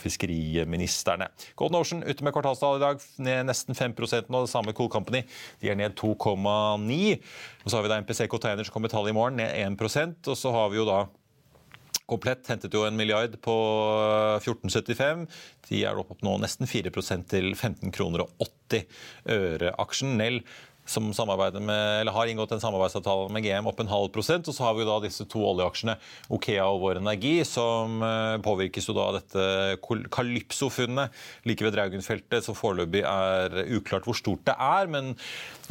fiskeriministrene. 0.53 1.29
Golden 1.57 1.81
Ocean 1.81 2.03
ute 2.03 2.25
med 2.25 2.33
kvartalstall 2.33 2.79
i 2.79 2.83
dag, 2.83 3.01
ned 3.19 3.47
nesten 3.49 3.75
5 3.75 3.95
nå. 4.29 4.43
Det 4.43 4.51
samme 4.51 4.73
Cool 4.73 4.91
Company, 4.91 5.25
de 5.61 5.71
er 5.71 5.77
ned 5.77 5.95
2,9 5.95 7.21
Og 7.65 7.71
Så 7.71 7.77
har 7.77 7.83
vi 7.83 7.89
da 7.89 8.01
MPC 8.01 8.29
Container 8.29 8.65
som 8.65 8.73
kommer 8.73 8.89
tall 8.89 9.09
i 9.09 9.13
morgen, 9.13 9.37
ned 9.37 9.79
1% 9.79 10.29
Og 10.29 10.37
så 10.37 10.53
har 10.53 10.71
vi 10.71 10.77
jo 10.77 10.85
da 10.85 11.07
Komplett 12.09 12.49
hentet 12.51 12.75
jo 12.75 12.83
en 12.85 12.97
milliard 12.97 13.39
på 13.41 13.53
14,75. 14.43 15.23
De 15.69 15.79
er 15.87 15.97
opp 15.97 16.19
nå 16.21 16.35
nesten 16.43 16.67
4% 16.69 17.29
til 17.31 17.55
15 17.55 17.95
kroner 17.95 18.25
og 18.27 18.33
80 18.43 18.83
øre 19.33 19.71
aksjen. 19.81 20.19
Nell 20.19 20.43
som 20.85 21.13
med, 21.63 22.09
har 22.09 22.27
inngått 22.27 22.53
en 22.53 22.61
samarbeidsavtale 22.61 23.31
med 23.33 23.43
GM 23.45 23.67
opp 23.71 23.81
en 23.81 23.89
halv 23.89 24.09
prosent. 24.13 24.49
Og 24.49 24.55
så 24.55 24.63
har 24.67 24.75
vi 24.75 24.85
da 24.87 25.01
disse 25.05 25.25
to 25.31 25.39
oljeaksjene, 25.53 25.97
Okea 26.35 26.65
og 26.67 26.81
Vår 26.83 26.97
Energi, 26.99 27.45
som 27.47 28.03
eh, 28.03 28.39
påvirkes 28.43 28.89
jo 28.89 28.95
da 28.97 29.03
av 29.11 29.15
dette 29.21 29.43
Calypso-funnet 30.13 31.11
like 31.49 31.65
ved 31.65 31.73
Draugenfeltet, 31.77 32.45
som 32.45 32.55
foreløpig 32.59 33.03
er 33.07 33.49
uklart 33.79 34.07
hvor 34.09 34.17
stort 34.19 34.45
det 34.49 34.57
er. 34.59 34.85
Men 34.91 35.05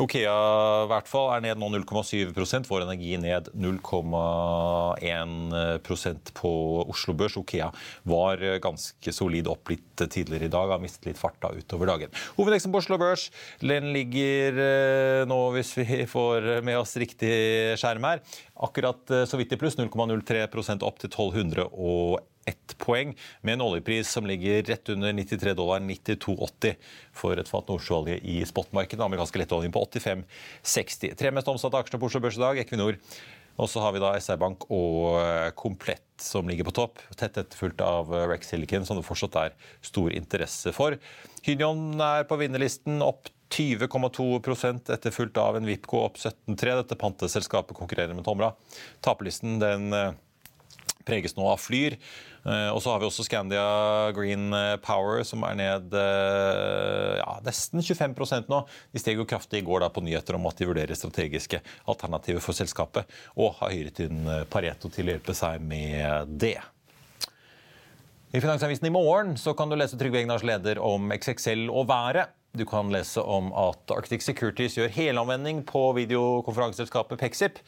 Okea 0.02 0.38
i 0.86 0.88
hvert 0.94 1.10
fall 1.12 1.28
er 1.36 1.42
ned 1.44 1.58
nå 1.60 1.68
0,7 1.76 2.68
Vår 2.72 2.82
Energi 2.86 3.14
ned 3.22 3.44
0,1% 3.52 6.32
på 6.40 6.52
Oslo 6.88 7.14
Børs. 7.20 7.36
Okea 7.42 7.68
var 8.08 8.36
ganske 8.64 9.10
solid 9.14 9.46
opp 9.52 9.64
litt 9.74 9.90
tidligere 10.02 10.46
i 10.48 10.54
dag, 10.54 10.72
har 10.72 10.82
mistet 10.82 11.06
litt 11.12 11.20
fart 11.20 11.40
da 11.44 11.50
utover 11.54 11.86
dagen. 11.92 12.10
Hovedeksten 12.40 12.72
på 12.74 12.80
Oslo 12.82 12.98
Børs 13.02 13.24
den 13.62 13.94
ligger 13.94 14.52
eh, 14.62 15.01
nå 15.28 15.40
hvis 15.56 15.74
vi 15.80 16.02
får 16.10 16.64
med 16.66 16.80
oss 16.80 16.96
riktig 17.02 17.32
skjerm 17.82 18.08
her. 18.08 18.22
Akkurat 18.68 19.14
så 19.28 19.40
vidt 19.40 19.54
i 19.56 19.60
pluss, 19.60 19.78
0,03% 19.80 20.86
opp 20.88 21.02
til 21.02 21.10
1201 21.10 22.76
poeng, 22.82 23.14
med 23.46 23.58
en 23.58 23.66
oljepris 23.68 24.10
som 24.10 24.26
ligger 24.28 24.64
rett 24.70 24.90
under 24.94 25.14
93 25.14 25.54
dollar, 25.58 25.84
92,80 25.86 26.80
for 27.16 27.38
et 27.38 27.50
fat 27.50 27.70
nordsjøolje 27.70 28.18
i 28.22 28.40
spotmarkedet. 28.48 29.00
Den 29.00 29.08
amerikanske 29.10 29.44
lettoljen 29.44 29.74
på 29.74 29.84
85,60. 29.86 31.14
Tre 31.20 31.36
mest 31.36 31.52
omsatte 31.52 31.82
aksjene 31.82 32.02
på 32.02 32.10
Oslo 32.10 32.24
Børs 32.24 32.40
i 32.40 32.44
dag, 32.44 32.62
Equinor. 32.64 32.98
Og 33.62 33.68
så 33.70 33.82
har 33.84 33.94
vi 33.94 34.02
da 34.02 34.14
SR 34.18 34.40
Bank 34.42 34.64
og 34.74 35.20
Komplett 35.60 36.06
som 36.22 36.48
ligger 36.50 36.68
på 36.68 36.76
topp, 36.78 37.02
tett 37.18 37.38
etterfulgt 37.42 37.82
av 37.84 38.10
Rex 38.30 38.52
Silicon, 38.54 38.86
som 38.88 38.98
det 38.98 39.06
fortsatt 39.06 39.38
er 39.42 39.56
stor 39.86 40.14
interesse 40.16 40.74
for. 40.76 40.98
Hynion 41.46 42.00
er 42.02 42.26
på 42.30 42.38
vinnerlisten, 42.42 43.02
opp 43.06 43.30
20,2% 43.52 44.92
etterfulgt 44.96 45.38
av 45.42 45.60
en 45.60 45.68
Vipco 45.68 46.06
opp 46.06 46.18
17,3. 46.18 46.76
Dette 46.82 46.98
panteselskapet 47.00 47.78
konkurrerer 47.78 48.16
med 48.18 48.26
Tomra. 48.26 48.54
Taperlisten 49.04 49.60
den 49.62 49.92
preges 51.06 51.36
nå 51.38 51.48
av 51.50 51.60
Flyr. 51.62 51.98
Og 52.42 52.80
så 52.82 52.90
har 52.90 53.02
vi 53.02 53.06
også 53.06 53.26
Scandia 53.28 53.64
Green 54.18 54.50
Power, 54.82 55.22
som 55.28 55.44
er 55.46 55.58
ned 55.60 55.94
ja, 55.94 57.36
nesten 57.46 57.84
25% 57.86 58.50
nå. 58.50 58.64
De 58.94 59.02
steg 59.02 59.22
jo 59.22 59.28
kraftig 59.30 59.62
i 59.62 59.66
går 59.68 59.84
da 59.84 59.92
på 59.94 60.02
nyheter 60.02 60.38
om 60.40 60.48
at 60.50 60.58
de 60.58 60.70
vurderer 60.70 60.98
strategiske 60.98 61.62
alternativer 61.92 62.42
for 62.42 62.58
selskapet, 62.58 63.10
og 63.38 63.60
har 63.60 63.74
hyret 63.76 64.02
inn 64.08 64.26
Pareto 64.50 64.90
til 64.90 65.10
å 65.10 65.16
hjelpe 65.16 65.38
seg 65.38 65.62
med 65.62 66.34
det. 66.42 66.58
I 68.32 68.40
Finansavisen 68.40 68.88
i 68.88 68.94
morgen 68.96 69.36
så 69.38 69.54
kan 69.58 69.70
du 69.70 69.76
lese 69.76 69.98
Trygve 70.00 70.22
Egnars 70.22 70.46
leder 70.48 70.80
om 70.82 71.12
XXL 71.14 71.68
og 71.68 71.90
været. 71.92 72.32
Du 72.52 72.66
kan 72.68 72.90
lese 72.92 73.22
om 73.24 73.54
at 73.56 73.92
Arctic 73.96 74.26
Securities 74.26 74.76
gjør 74.76 74.92
helomvending 74.92 75.62
på 75.68 75.86
videokonferanseselskapet 75.96 77.22
Pexip. 77.22 77.62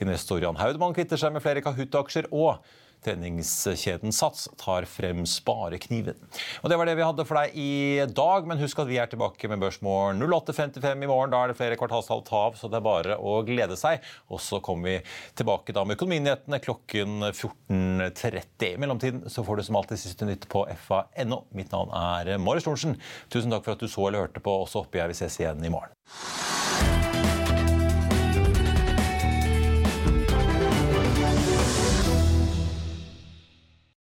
Investor 0.00 0.40
Jan 0.40 0.56
Haudmann 0.56 0.96
kvitter 0.96 1.20
seg 1.20 1.34
med 1.34 1.44
flere 1.44 1.60
Kahoot-aksjer. 1.60 2.30
Og 2.32 2.56
treningskjeden 3.04 4.14
Sats 4.14 4.48
tar 4.60 4.86
frem 4.88 5.24
sparekniven. 5.28 6.18
Og 6.62 6.70
Det 6.70 6.78
var 6.78 6.88
det 6.88 6.96
vi 6.98 7.06
hadde 7.06 7.26
for 7.28 7.40
deg 7.40 7.56
i 7.58 8.06
dag, 8.10 8.48
men 8.48 8.60
husk 8.60 8.82
at 8.82 8.90
vi 8.90 8.98
er 9.00 9.10
tilbake 9.10 9.50
med 9.50 9.62
Børsmorgen 9.62 10.22
08.55 10.22 11.04
i 11.04 11.10
morgen. 11.10 11.32
Da 11.32 11.42
er 11.42 11.52
det 11.52 11.58
flere 11.58 11.78
kvartalstall 11.80 12.24
ta 12.26 12.44
av, 12.50 12.58
så 12.58 12.70
det 12.70 12.80
er 12.80 12.86
bare 12.86 13.18
å 13.18 13.40
glede 13.46 13.78
seg. 13.80 14.04
Og 14.30 14.42
så 14.44 14.60
kommer 14.64 14.90
vi 14.90 14.96
tilbake 15.38 15.74
da 15.76 15.84
med 15.86 15.98
Økonominyhetene 15.98 16.60
klokken 16.62 17.30
14.30. 17.30 18.74
I 18.74 18.80
mellomtiden 18.80 19.26
så 19.30 19.44
får 19.46 19.60
du 19.60 19.66
som 19.68 19.80
alltid 19.80 20.02
siste 20.02 20.28
nytt 20.28 20.48
på 20.52 20.66
fa.no. 20.86 21.44
Mitt 21.56 21.74
navn 21.74 21.92
er 21.96 22.36
Marius 22.38 22.68
Thorensen. 22.68 22.98
Tusen 23.32 23.52
takk 23.52 23.66
for 23.66 23.76
at 23.76 23.82
du 23.84 23.90
så 23.90 24.08
eller 24.08 24.26
hørte 24.26 24.44
på, 24.44 24.60
og 24.62 24.70
så 24.70 24.84
håper 24.84 25.04
jeg 25.04 25.14
vi 25.14 25.20
ses 25.22 25.40
igjen 25.42 25.64
i 25.66 25.72
morgen. 25.72 27.39